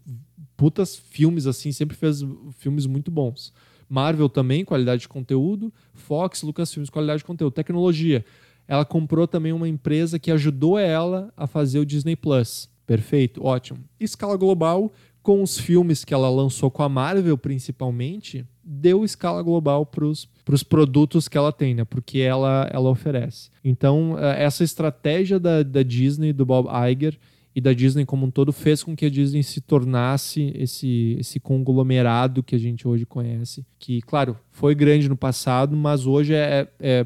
putas 0.55 0.95
filmes 0.95 1.47
assim, 1.47 1.71
sempre 1.71 1.95
fez 1.95 2.21
filmes 2.57 2.85
muito 2.85 3.11
bons. 3.11 3.53
Marvel 3.89 4.29
também, 4.29 4.65
qualidade 4.65 5.01
de 5.01 5.07
conteúdo. 5.07 5.71
Fox, 5.93 6.41
Lucasfilmes, 6.43 6.89
qualidade 6.89 7.19
de 7.19 7.25
conteúdo. 7.25 7.53
Tecnologia. 7.53 8.25
Ela 8.67 8.83
comprou 8.83 9.27
também 9.27 9.53
uma 9.53 9.69
empresa 9.69 10.17
que 10.17 10.31
ajudou 10.31 10.77
ela 10.77 11.31
a 11.37 11.45
fazer 11.45 11.79
o 11.79 11.85
Disney 11.85 12.15
Plus. 12.15 12.67
Perfeito, 12.85 13.43
ótimo. 13.43 13.79
Escala 13.99 14.35
global, 14.37 14.91
com 15.21 15.41
os 15.41 15.57
filmes 15.57 16.03
que 16.03 16.13
ela 16.13 16.29
lançou 16.29 16.69
com 16.69 16.83
a 16.83 16.89
Marvel, 16.89 17.37
principalmente, 17.37 18.45
deu 18.63 19.03
escala 19.03 19.41
global 19.41 19.85
para 19.85 20.05
os 20.05 20.63
produtos 20.63 21.27
que 21.27 21.37
ela 21.37 21.51
tem, 21.51 21.73
né? 21.73 21.83
Porque 21.83 22.19
ela, 22.19 22.69
ela 22.71 22.89
oferece. 22.89 23.49
Então, 23.63 24.17
eh, 24.19 24.43
essa 24.43 24.63
estratégia 24.63 25.39
da, 25.39 25.63
da 25.63 25.83
Disney, 25.83 26.31
do 26.31 26.45
Bob 26.45 26.67
Iger, 26.91 27.17
e 27.55 27.61
da 27.61 27.71
Disney 27.71 28.05
como 28.05 28.25
um 28.25 28.29
todo 28.29 28.51
fez 28.51 28.83
com 28.83 28.93
que 28.93 29.05
a 29.05 29.09
Disney 29.09 29.41
se 29.41 29.61
tornasse 29.61 30.51
esse, 30.55 31.15
esse 31.17 31.39
conglomerado 31.39 32.43
que 32.43 32.53
a 32.53 32.59
gente 32.59 32.85
hoje 32.85 33.05
conhece. 33.05 33.65
Que, 33.79 34.01
claro, 34.01 34.37
foi 34.51 34.75
grande 34.75 35.07
no 35.07 35.15
passado, 35.15 35.73
mas 35.73 36.05
hoje 36.05 36.33
é, 36.33 36.67
é 36.81 37.05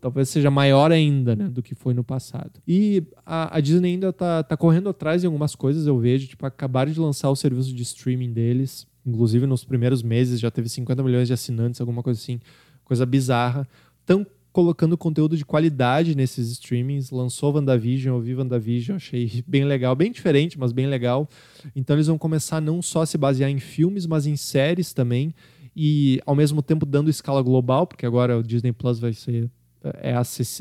talvez 0.00 0.30
seja 0.30 0.50
maior 0.50 0.90
ainda 0.90 1.36
né, 1.36 1.48
do 1.50 1.62
que 1.62 1.74
foi 1.74 1.92
no 1.92 2.02
passado. 2.02 2.62
E 2.66 3.02
a, 3.26 3.58
a 3.58 3.60
Disney 3.60 3.90
ainda 3.90 4.08
está 4.08 4.42
tá 4.42 4.56
correndo 4.56 4.88
atrás 4.88 5.20
de 5.20 5.26
algumas 5.26 5.54
coisas, 5.54 5.86
eu 5.86 5.98
vejo. 5.98 6.28
Tipo, 6.28 6.46
acabaram 6.46 6.90
de 6.90 6.98
lançar 6.98 7.28
o 7.28 7.36
serviço 7.36 7.74
de 7.74 7.82
streaming 7.82 8.32
deles. 8.32 8.86
Inclusive, 9.04 9.46
nos 9.46 9.64
primeiros 9.64 10.02
meses 10.02 10.40
já 10.40 10.50
teve 10.50 10.70
50 10.70 11.02
milhões 11.02 11.28
de 11.28 11.34
assinantes, 11.34 11.78
alguma 11.78 12.02
coisa 12.02 12.18
assim. 12.18 12.40
Coisa 12.84 13.04
bizarra. 13.04 13.68
Tão 14.06 14.26
colocando 14.52 14.96
conteúdo 14.96 15.36
de 15.36 15.44
qualidade 15.44 16.14
nesses 16.14 16.50
streamings. 16.50 17.10
Lançou 17.10 17.54
WandaVision, 17.54 18.16
eu 18.16 18.20
vi 18.20 18.34
WandaVision, 18.34 18.96
achei 18.96 19.42
bem 19.46 19.64
legal, 19.64 19.94
bem 19.94 20.10
diferente, 20.10 20.58
mas 20.58 20.72
bem 20.72 20.86
legal. 20.86 21.28
Então 21.74 21.96
eles 21.96 22.06
vão 22.06 22.18
começar 22.18 22.60
não 22.60 22.82
só 22.82 23.02
a 23.02 23.06
se 23.06 23.16
basear 23.16 23.50
em 23.50 23.58
filmes, 23.58 24.06
mas 24.06 24.26
em 24.26 24.36
séries 24.36 24.92
também. 24.92 25.34
E 25.74 26.20
ao 26.26 26.34
mesmo 26.34 26.62
tempo 26.62 26.84
dando 26.84 27.10
escala 27.10 27.42
global, 27.42 27.86
porque 27.86 28.04
agora 28.04 28.38
o 28.38 28.42
Disney 28.42 28.72
Plus 28.72 28.98
vai 28.98 29.12
ser 29.12 29.50
é 30.00 30.14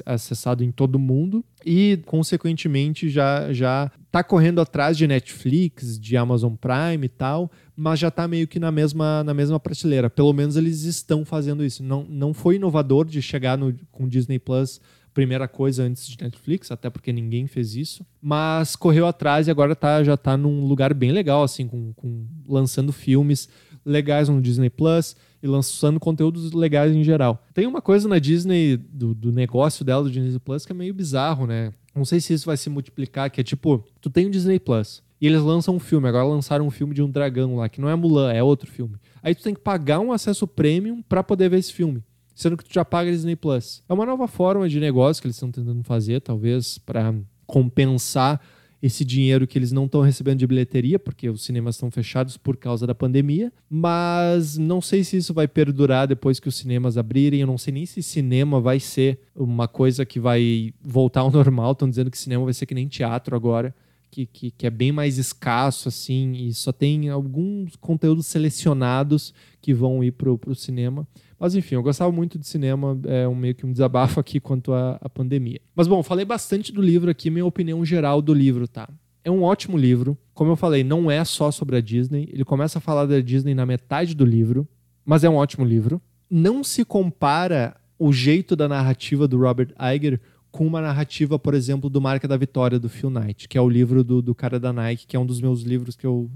acessado 0.05 0.63
em 0.63 0.71
todo 0.71 0.97
mundo 0.97 1.43
e 1.65 1.99
consequentemente 2.05 3.09
já 3.09 3.51
já 3.51 3.91
tá 4.11 4.23
correndo 4.23 4.61
atrás 4.61 4.97
de 4.97 5.05
Netflix, 5.05 5.99
de 5.99 6.15
Amazon 6.15 6.53
Prime 6.55 7.05
e 7.05 7.09
tal, 7.09 7.51
mas 7.75 7.99
já 7.99 8.07
está 8.07 8.27
meio 8.27 8.47
que 8.47 8.59
na 8.59 8.71
mesma 8.71 9.23
na 9.23 9.33
mesma 9.33 9.59
prateleira. 9.59 10.09
Pelo 10.09 10.33
menos 10.33 10.55
eles 10.55 10.83
estão 10.83 11.25
fazendo 11.25 11.63
isso. 11.63 11.83
Não, 11.83 12.03
não 12.03 12.33
foi 12.33 12.55
inovador 12.55 13.05
de 13.05 13.21
chegar 13.21 13.57
no, 13.57 13.73
com 13.91 14.07
Disney 14.07 14.39
Plus 14.39 14.79
primeira 15.13 15.47
coisa 15.47 15.83
antes 15.83 16.07
de 16.07 16.21
Netflix, 16.21 16.71
até 16.71 16.89
porque 16.89 17.11
ninguém 17.11 17.45
fez 17.47 17.75
isso, 17.75 18.05
mas 18.21 18.75
correu 18.75 19.05
atrás 19.05 19.47
e 19.47 19.51
agora 19.51 19.75
tá, 19.75 20.01
já 20.03 20.13
está 20.13 20.37
num 20.37 20.65
lugar 20.65 20.93
bem 20.93 21.11
legal 21.11 21.43
assim 21.43 21.67
com, 21.67 21.91
com 21.93 22.25
lançando 22.47 22.93
filmes 22.93 23.49
legais 23.85 24.29
no 24.29 24.41
Disney 24.41 24.69
Plus 24.69 25.15
e 25.41 25.47
lançando 25.47 25.99
conteúdos 25.99 26.51
legais 26.51 26.93
em 26.93 27.03
geral. 27.03 27.43
Tem 27.53 27.65
uma 27.65 27.81
coisa 27.81 28.07
na 28.07 28.19
Disney, 28.19 28.77
do, 28.77 29.13
do 29.13 29.31
negócio 29.31 29.85
dela, 29.85 30.03
do 30.03 30.11
Disney 30.11 30.39
Plus, 30.39 30.65
que 30.65 30.71
é 30.71 30.75
meio 30.75 30.93
bizarro, 30.93 31.47
né? 31.47 31.73
Não 31.95 32.05
sei 32.05 32.19
se 32.19 32.33
isso 32.33 32.45
vai 32.45 32.57
se 32.57 32.69
multiplicar, 32.69 33.29
que 33.29 33.41
é 33.41 33.43
tipo, 33.43 33.83
tu 33.99 34.09
tem 34.09 34.25
o 34.27 34.29
Disney 34.29 34.59
Plus, 34.59 35.01
e 35.19 35.27
eles 35.27 35.41
lançam 35.41 35.75
um 35.75 35.79
filme, 35.79 36.07
agora 36.07 36.25
lançaram 36.25 36.65
um 36.65 36.71
filme 36.71 36.93
de 36.93 37.01
um 37.01 37.09
dragão 37.09 37.55
lá, 37.55 37.67
que 37.67 37.81
não 37.81 37.89
é 37.89 37.95
Mulan, 37.95 38.31
é 38.31 38.41
outro 38.41 38.69
filme. 38.69 38.95
Aí 39.21 39.35
tu 39.35 39.43
tem 39.43 39.53
que 39.53 39.59
pagar 39.59 39.99
um 39.99 40.13
acesso 40.13 40.47
premium 40.47 41.01
para 41.01 41.23
poder 41.23 41.49
ver 41.49 41.57
esse 41.57 41.73
filme, 41.73 42.03
sendo 42.33 42.55
que 42.55 42.63
tu 42.63 42.73
já 42.73 42.85
paga 42.85 43.11
Disney 43.11 43.35
Plus. 43.35 43.83
É 43.89 43.93
uma 43.93 44.05
nova 44.05 44.27
forma 44.27 44.69
de 44.69 44.79
negócio 44.79 45.21
que 45.21 45.27
eles 45.27 45.35
estão 45.35 45.51
tentando 45.51 45.83
fazer, 45.83 46.21
talvez 46.21 46.77
para 46.77 47.13
compensar 47.45 48.39
esse 48.81 49.03
dinheiro 49.03 49.45
que 49.45 49.57
eles 49.57 49.71
não 49.71 49.85
estão 49.85 50.01
recebendo 50.01 50.39
de 50.39 50.47
bilheteria, 50.47 50.97
porque 50.97 51.29
os 51.29 51.43
cinemas 51.43 51.75
estão 51.75 51.91
fechados 51.91 52.37
por 52.37 52.55
causa 52.55 52.87
da 52.87 52.95
pandemia, 52.95 53.51
mas 53.69 54.57
não 54.57 54.81
sei 54.81 55.03
se 55.03 55.17
isso 55.17 55.33
vai 55.33 55.47
perdurar 55.47 56.07
depois 56.07 56.39
que 56.39 56.47
os 56.47 56.55
cinemas 56.55 56.97
abrirem, 56.97 57.41
eu 57.41 57.47
não 57.47 57.57
sei 57.57 57.73
nem 57.73 57.85
se 57.85 58.01
cinema 58.01 58.59
vai 58.59 58.79
ser 58.79 59.19
uma 59.35 59.67
coisa 59.67 60.05
que 60.05 60.19
vai 60.19 60.73
voltar 60.81 61.21
ao 61.21 61.31
normal, 61.31 61.73
estão 61.73 61.89
dizendo 61.89 62.09
que 62.09 62.17
cinema 62.17 62.45
vai 62.45 62.53
ser 62.53 62.65
que 62.65 62.75
nem 62.75 62.87
teatro 62.87 63.35
agora. 63.35 63.75
Que, 64.11 64.25
que, 64.25 64.49
que, 64.49 64.65
é 64.65 64.71
bem 64.71 64.91
mais 64.91 65.19
escasso, 65.19 65.87
assim, 65.87 66.31
e 66.31 66.51
só 66.51 66.71
tem 66.71 67.09
alguns 67.09 67.75
conteúdos 67.75 68.25
selecionados 68.25 69.35
que 69.61 69.71
vão 69.71 70.03
ir 70.03 70.13
para 70.13 70.31
o 70.31 70.55
cinema. 70.55 71.07
Mas 71.39 71.55
enfim, 71.55 71.75
eu 71.75 71.83
gostava 71.83 72.11
muito 72.11 72.37
de 72.37 72.45
cinema, 72.45 72.99
é 73.05 73.27
um 73.27 73.35
meio 73.35 73.55
que 73.55 73.65
um 73.65 73.71
desabafo 73.71 74.19
aqui 74.19 74.39
quanto 74.39 74.73
à, 74.73 74.99
à 75.01 75.09
pandemia. 75.09 75.61
Mas 75.73 75.87
bom, 75.87 76.03
falei 76.03 76.25
bastante 76.25 76.71
do 76.73 76.81
livro 76.81 77.09
aqui, 77.09 77.29
minha 77.29 77.45
opinião 77.45 77.85
geral 77.85 78.21
do 78.21 78.33
livro, 78.33 78.67
tá? 78.67 78.89
É 79.23 79.31
um 79.31 79.43
ótimo 79.43 79.77
livro. 79.77 80.17
Como 80.33 80.51
eu 80.51 80.55
falei, 80.55 80.83
não 80.83 81.09
é 81.09 81.23
só 81.23 81.51
sobre 81.51 81.77
a 81.77 81.81
Disney. 81.81 82.29
Ele 82.31 82.43
começa 82.43 82.79
a 82.79 82.81
falar 82.81 83.05
da 83.05 83.19
Disney 83.21 83.53
na 83.53 83.65
metade 83.65 84.15
do 84.15 84.25
livro, 84.25 84.67
mas 85.05 85.23
é 85.23 85.29
um 85.29 85.35
ótimo 85.35 85.65
livro. 85.65 86.01
Não 86.29 86.63
se 86.63 86.83
compara 86.83 87.75
o 87.97 88.11
jeito 88.11 88.55
da 88.55 88.67
narrativa 88.67 89.27
do 89.27 89.37
Robert 89.37 89.73
Iger 89.95 90.19
com 90.51 90.65
uma 90.65 90.81
narrativa, 90.81 91.37
por 91.37 91.53
exemplo, 91.53 91.89
do 91.89 92.01
Marca 92.01 92.27
da 92.27 92.37
Vitória, 92.37 92.79
do 92.79 92.89
Phil 92.89 93.09
Knight, 93.09 93.47
que 93.47 93.57
é 93.57 93.61
o 93.61 93.69
livro 93.69 94.03
do, 94.03 94.21
do 94.21 94.33
cara 94.33 94.59
da 94.59 94.73
Nike, 94.73 95.05
que 95.05 95.15
é 95.15 95.19
um 95.19 95.25
dos 95.25 95.39
meus 95.39 95.61
livros 95.61 95.95
que 95.95 96.07
eu 96.07 96.29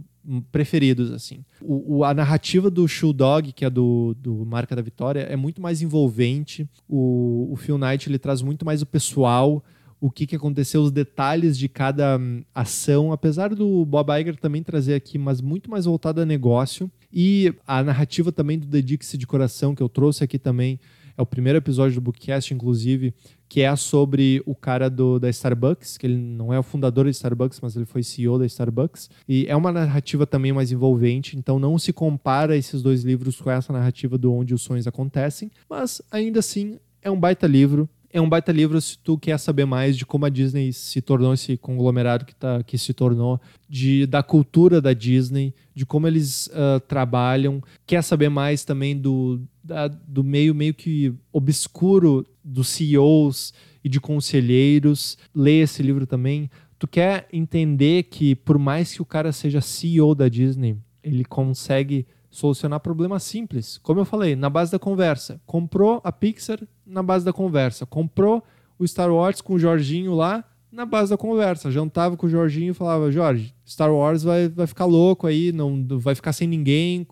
preferidos, 0.52 1.12
assim. 1.12 1.44
O, 1.62 1.98
o, 1.98 2.04
a 2.04 2.14
narrativa 2.14 2.70
do 2.70 2.88
Shoe 2.88 3.14
Dog, 3.14 3.52
que 3.52 3.66
é 3.66 3.70
do, 3.70 4.16
do 4.20 4.46
Marca 4.46 4.76
da 4.76 4.82
Vitória, 4.82 5.22
é 5.22 5.36
muito 5.36 5.62
mais 5.62 5.82
envolvente. 5.82 6.68
O, 6.88 7.50
o 7.52 7.56
Phil 7.56 7.78
Knight 7.78 8.10
ele 8.10 8.20
traz 8.20 8.42
muito 8.42 8.66
mais 8.66 8.82
o 8.82 8.86
pessoal, 8.86 9.64
o 10.00 10.12
que, 10.12 10.28
que 10.28 10.36
aconteceu, 10.36 10.82
os 10.82 10.92
detalhes 10.92 11.58
de 11.58 11.70
cada 11.70 12.18
hum, 12.18 12.44
ação, 12.54 13.12
apesar 13.14 13.56
do 13.56 13.86
Bob 13.86 14.10
Iger 14.20 14.36
também 14.36 14.62
trazer 14.62 14.96
aqui, 14.96 15.18
mas 15.18 15.40
muito 15.40 15.70
mais 15.72 15.86
voltado 15.86 16.22
a 16.22 16.26
negócio. 16.26 16.92
E 17.12 17.54
a 17.66 17.84
narrativa 17.84 18.32
também 18.32 18.60
do 18.60 18.68
Dedique-se 18.68 19.18
de 19.18 19.28
Coração, 19.28 19.76
que 19.76 19.84
eu 19.84 19.88
trouxe 19.88 20.24
aqui 20.24 20.38
também, 20.38 20.80
é 21.18 21.22
o 21.22 21.26
primeiro 21.26 21.58
episódio 21.58 21.96
do 21.96 22.02
Bookcast, 22.02 22.54
inclusive, 22.54 23.14
que 23.48 23.62
é 23.62 23.76
sobre 23.76 24.42
o 24.46 24.56
cara 24.56 24.90
do, 24.90 25.20
da 25.20 25.30
Starbucks, 25.30 25.98
que 25.98 26.08
ele 26.08 26.18
não 26.18 26.52
é 26.52 26.58
o 26.58 26.64
fundador 26.64 27.06
da 27.06 27.12
Starbucks, 27.12 27.60
mas 27.62 27.76
ele 27.76 27.86
foi 27.86 28.02
CEO 28.02 28.40
da 28.40 28.46
Starbucks. 28.46 29.10
E 29.28 29.46
é 29.48 29.56
uma 29.56 29.72
narrativa 29.72 30.26
também 30.26 30.52
mais 30.52 30.72
envolvente, 30.72 31.38
então 31.38 31.60
não 31.60 31.78
se 31.78 31.94
compara 31.94 32.58
esses 32.58 32.82
dois 32.82 33.04
livros 33.04 33.40
com 33.40 33.52
essa 33.52 33.72
narrativa 33.72 34.18
do 34.18 34.34
Onde 34.34 34.54
os 34.54 34.62
Sonhos 34.62 34.88
Acontecem, 34.88 35.52
mas 35.70 36.02
ainda 36.12 36.40
assim 36.40 36.80
é 37.02 37.12
um 37.12 37.20
baita 37.20 37.46
livro. 37.46 37.88
É 38.16 38.22
um 38.22 38.30
baita 38.30 38.52
livro 38.52 38.80
se 38.80 38.96
tu 39.00 39.18
quer 39.18 39.40
saber 39.40 39.66
mais 39.66 39.98
de 39.98 40.06
como 40.06 40.24
a 40.24 40.30
Disney 40.30 40.72
se 40.72 41.02
tornou 41.02 41.34
esse 41.34 41.58
conglomerado 41.58 42.26
que, 42.26 42.36
tá, 42.36 42.62
que 42.62 42.78
se 42.78 42.94
tornou, 42.94 43.42
de, 43.68 44.06
da 44.06 44.22
cultura 44.22 44.80
da 44.80 44.94
Disney, 44.94 45.52
de 45.74 45.84
como 45.84 46.06
eles 46.06 46.46
uh, 46.48 46.80
trabalham. 46.88 47.60
Quer 47.88 48.04
saber 48.04 48.30
mais 48.30 48.64
também 48.64 48.96
do, 48.96 49.42
da, 49.64 49.88
do 49.88 50.24
meio 50.24 50.54
meio 50.54 50.76
que 50.76 51.12
obscuro 51.32 52.24
dos 52.44 52.68
CEOs 52.68 53.52
e 53.84 53.90
de 53.90 54.00
conselheiros. 54.00 55.18
Lê 55.34 55.62
esse 55.62 55.82
livro 55.82 56.06
também. 56.06 56.52
Tu 56.78 56.88
quer 56.88 57.28
entender 57.34 58.04
que 58.04 58.36
por 58.36 58.60
mais 58.60 58.94
que 58.94 59.02
o 59.02 59.06
cara 59.06 59.32
seja 59.32 59.60
CEO 59.60 60.14
da 60.14 60.30
Disney, 60.30 60.78
ele 61.04 61.26
consegue 61.26 62.06
solucionar 62.34 62.80
problemas 62.80 63.22
simples. 63.24 63.78
Como 63.78 64.00
eu 64.00 64.06
falei, 64.06 64.36
na 64.36 64.50
base 64.50 64.72
da 64.72 64.80
conversa. 64.80 65.40
Comprou 65.46 66.02
a 66.04 66.12
Pixar 66.12 66.60
na 66.86 67.04
base 67.04 67.24
da 67.24 67.32
conversa. 67.32 67.86
Comprou 67.86 68.44
o 68.78 68.88
Star 68.88 69.12
Wars 69.14 69.40
com 69.40 69.54
o 69.54 69.60
Jorginho 69.60 70.16
lá 70.16 70.44
na 70.72 70.84
base 70.84 71.12
da 71.12 71.18
conversa. 71.18 71.70
Jantava 71.70 72.18
com 72.18 72.26
o 72.26 72.30
Jorginho 72.30 72.72
e 72.72 72.74
falava: 72.74 73.12
Jorge, 73.12 73.54
Star 73.66 73.94
Wars 73.94 74.24
vai, 74.24 74.50
vai 74.50 74.66
ficar 74.66 74.86
louco 74.86 75.28
aí, 75.28 75.52
não 75.52 75.86
vai 76.00 76.16
ficar 76.16 76.34
sem 76.34 76.48
ninguém. 76.48 77.06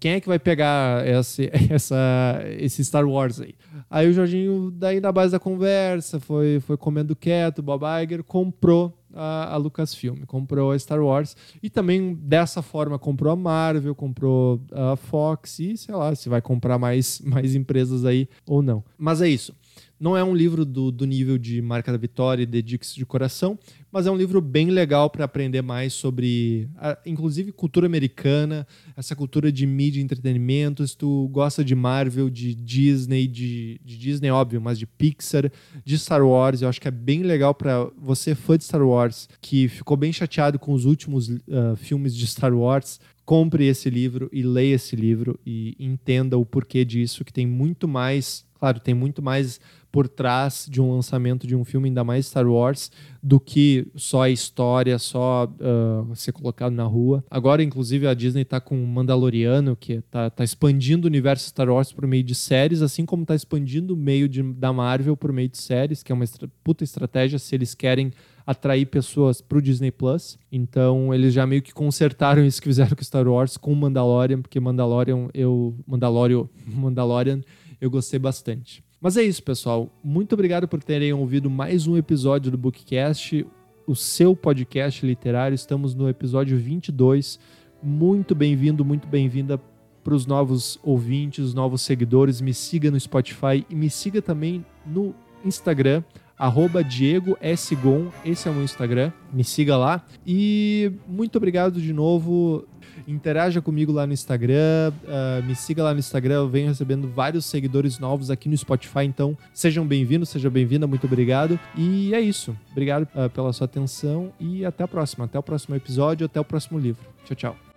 Quem 0.00 0.12
é 0.12 0.20
que 0.20 0.26
vai 0.26 0.38
pegar 0.38 1.06
esse, 1.06 1.50
essa, 1.70 2.42
esse 2.58 2.82
Star 2.82 3.06
Wars 3.06 3.42
aí? 3.42 3.54
Aí 3.90 4.08
o 4.08 4.12
Jorginho, 4.14 4.70
daí 4.70 5.00
na 5.00 5.12
base 5.12 5.32
da 5.32 5.38
conversa, 5.38 6.18
foi, 6.18 6.60
foi 6.60 6.78
comendo 6.78 7.14
quieto. 7.14 7.62
Bob 7.62 7.82
Iger 8.02 8.24
comprou 8.24 8.98
a, 9.18 9.54
a 9.54 9.56
Lucasfilm, 9.56 10.24
comprou 10.26 10.70
a 10.70 10.78
Star 10.78 11.00
Wars 11.00 11.36
e 11.62 11.68
também 11.68 12.14
dessa 12.14 12.62
forma 12.62 12.98
comprou 12.98 13.32
a 13.32 13.36
Marvel, 13.36 13.94
comprou 13.94 14.60
a 14.72 14.96
Fox 14.96 15.58
e 15.58 15.76
sei 15.76 15.94
lá 15.94 16.14
se 16.14 16.28
vai 16.28 16.40
comprar 16.40 16.78
mais, 16.78 17.20
mais 17.26 17.54
empresas 17.54 18.04
aí 18.04 18.28
ou 18.46 18.62
não. 18.62 18.84
Mas 18.96 19.20
é 19.20 19.28
isso. 19.28 19.52
Não 19.98 20.16
é 20.16 20.22
um 20.22 20.34
livro 20.34 20.64
do, 20.64 20.92
do 20.92 21.04
nível 21.04 21.36
de 21.36 21.60
Marca 21.60 21.90
da 21.90 21.98
Vitória 21.98 22.42
e 22.42 22.46
Dedique-se 22.46 22.94
de 22.94 23.04
Coração, 23.04 23.58
mas 23.90 24.06
é 24.06 24.10
um 24.10 24.16
livro 24.16 24.40
bem 24.40 24.70
legal 24.70 25.10
para 25.10 25.24
aprender 25.24 25.62
mais 25.62 25.92
sobre, 25.92 26.68
a, 26.76 26.96
inclusive, 27.04 27.52
cultura 27.52 27.86
americana, 27.86 28.66
essa 28.96 29.16
cultura 29.16 29.50
de 29.50 29.66
mídia 29.66 30.00
e 30.00 30.04
entretenimento. 30.04 30.86
Se 30.86 30.96
tu 30.96 31.28
gosta 31.28 31.64
de 31.64 31.74
Marvel, 31.74 32.30
de 32.30 32.54
Disney, 32.54 33.26
de, 33.26 33.80
de 33.84 33.98
Disney, 33.98 34.30
óbvio, 34.30 34.60
mas 34.60 34.78
de 34.78 34.86
Pixar, 34.86 35.50
de 35.84 35.98
Star 35.98 36.24
Wars, 36.24 36.62
eu 36.62 36.68
acho 36.68 36.80
que 36.80 36.88
é 36.88 36.92
bem 36.92 37.22
legal 37.22 37.54
para 37.54 37.90
você, 37.96 38.34
fã 38.34 38.56
de 38.56 38.64
Star 38.64 38.86
Wars, 38.86 39.28
que 39.40 39.68
ficou 39.68 39.96
bem 39.96 40.12
chateado 40.12 40.58
com 40.58 40.72
os 40.72 40.84
últimos 40.84 41.28
uh, 41.28 41.76
filmes 41.76 42.14
de 42.14 42.26
Star 42.26 42.54
Wars, 42.54 43.00
compre 43.28 43.66
esse 43.66 43.90
livro 43.90 44.30
e 44.32 44.42
leia 44.42 44.76
esse 44.76 44.96
livro 44.96 45.38
e 45.44 45.76
entenda 45.78 46.38
o 46.38 46.46
porquê 46.46 46.82
disso, 46.82 47.26
que 47.26 47.32
tem 47.32 47.46
muito 47.46 47.86
mais, 47.86 48.42
claro, 48.58 48.80
tem 48.80 48.94
muito 48.94 49.22
mais 49.22 49.60
por 49.90 50.06
trás 50.06 50.66
de 50.70 50.80
um 50.80 50.92
lançamento 50.92 51.46
de 51.46 51.56
um 51.56 51.64
filme, 51.64 51.88
ainda 51.88 52.04
mais 52.04 52.26
Star 52.26 52.46
Wars, 52.46 52.90
do 53.22 53.40
que 53.40 53.86
só 53.96 54.22
a 54.22 54.30
história, 54.30 54.98
só 54.98 55.46
uh, 55.46 56.14
ser 56.14 56.32
colocado 56.32 56.72
na 56.72 56.84
rua. 56.84 57.24
Agora, 57.30 57.62
inclusive, 57.62 58.06
a 58.06 58.14
Disney 58.14 58.42
está 58.42 58.60
com 58.60 58.76
Mandaloriano, 58.76 59.74
que 59.74 59.94
está 59.94 60.28
tá 60.28 60.44
expandindo 60.44 61.06
o 61.06 61.08
universo 61.10 61.48
Star 61.48 61.68
Wars 61.70 61.92
por 61.92 62.06
meio 62.06 62.22
de 62.22 62.34
séries, 62.34 62.82
assim 62.82 63.06
como 63.06 63.22
está 63.22 63.34
expandindo 63.34 63.94
o 63.94 63.96
meio 63.96 64.28
de, 64.28 64.42
da 64.42 64.72
Marvel 64.72 65.16
por 65.16 65.32
meio 65.32 65.48
de 65.48 65.58
séries, 65.58 66.02
que 66.02 66.12
é 66.12 66.14
uma 66.14 66.24
estra 66.24 66.48
puta 66.62 66.84
estratégia 66.84 67.38
se 67.38 67.54
eles 67.54 67.74
querem 67.74 68.12
atrair 68.46 68.86
pessoas 68.86 69.42
para 69.42 69.58
o 69.58 69.62
Disney 69.62 69.90
Plus. 69.90 70.38
Então 70.50 71.12
eles 71.12 71.34
já 71.34 71.46
meio 71.46 71.60
que 71.60 71.72
consertaram 71.72 72.42
isso 72.44 72.62
que 72.62 72.68
fizeram 72.68 72.96
com 72.96 73.04
Star 73.04 73.28
Wars 73.28 73.58
com 73.58 73.74
Mandalorian, 73.74 74.40
porque 74.40 74.58
Mandalorian 74.58 75.28
eu 75.34 75.74
Mandalorian, 75.86 76.48
Mandalorian 76.66 77.42
eu 77.80 77.90
gostei 77.90 78.18
bastante. 78.18 78.82
Mas 79.00 79.16
é 79.16 79.22
isso, 79.22 79.42
pessoal. 79.42 79.88
Muito 80.02 80.32
obrigado 80.32 80.66
por 80.66 80.82
terem 80.82 81.12
ouvido 81.12 81.48
mais 81.48 81.86
um 81.86 81.96
episódio 81.96 82.50
do 82.50 82.58
Bookcast, 82.58 83.46
o 83.86 83.94
seu 83.94 84.34
podcast 84.34 85.06
literário. 85.06 85.54
Estamos 85.54 85.94
no 85.94 86.08
episódio 86.08 86.58
22. 86.58 87.38
Muito 87.82 88.34
bem-vindo, 88.34 88.84
muito 88.84 89.06
bem-vinda 89.06 89.60
para 90.02 90.14
os 90.14 90.26
novos 90.26 90.80
ouvintes, 90.82 91.54
novos 91.54 91.82
seguidores. 91.82 92.40
Me 92.40 92.52
siga 92.52 92.90
no 92.90 92.98
Spotify 92.98 93.64
e 93.70 93.74
me 93.74 93.88
siga 93.88 94.20
também 94.20 94.66
no 94.84 95.14
Instagram, 95.44 96.02
arroba 96.36 96.82
Diego 96.82 97.36
S. 97.40 97.76
Gon, 97.76 98.08
esse 98.24 98.48
é 98.48 98.50
o 98.50 98.54
meu 98.54 98.64
Instagram, 98.64 99.12
me 99.32 99.44
siga 99.44 99.76
lá. 99.76 100.04
E 100.26 100.92
muito 101.06 101.36
obrigado 101.36 101.80
de 101.80 101.92
novo. 101.92 102.66
Interaja 103.08 103.62
comigo 103.62 103.90
lá 103.90 104.06
no 104.06 104.12
Instagram, 104.12 104.92
uh, 105.04 105.42
me 105.42 105.54
siga 105.54 105.82
lá 105.82 105.94
no 105.94 105.98
Instagram, 105.98 106.34
eu 106.34 106.48
venho 106.48 106.68
recebendo 106.68 107.08
vários 107.08 107.46
seguidores 107.46 107.98
novos 107.98 108.30
aqui 108.30 108.50
no 108.50 108.56
Spotify, 108.56 109.04
então 109.04 109.34
sejam 109.54 109.86
bem-vindos, 109.86 110.28
seja 110.28 110.50
bem-vinda, 110.50 110.86
muito 110.86 111.06
obrigado. 111.06 111.58
E 111.74 112.14
é 112.14 112.20
isso. 112.20 112.54
Obrigado 112.70 113.08
uh, 113.14 113.30
pela 113.30 113.50
sua 113.54 113.64
atenção 113.64 114.30
e 114.38 114.62
até 114.62 114.84
a 114.84 114.88
próxima. 114.88 115.24
Até 115.24 115.38
o 115.38 115.42
próximo 115.42 115.74
episódio, 115.74 116.26
até 116.26 116.38
o 116.38 116.44
próximo 116.44 116.78
livro. 116.78 117.02
Tchau, 117.24 117.34
tchau. 117.34 117.67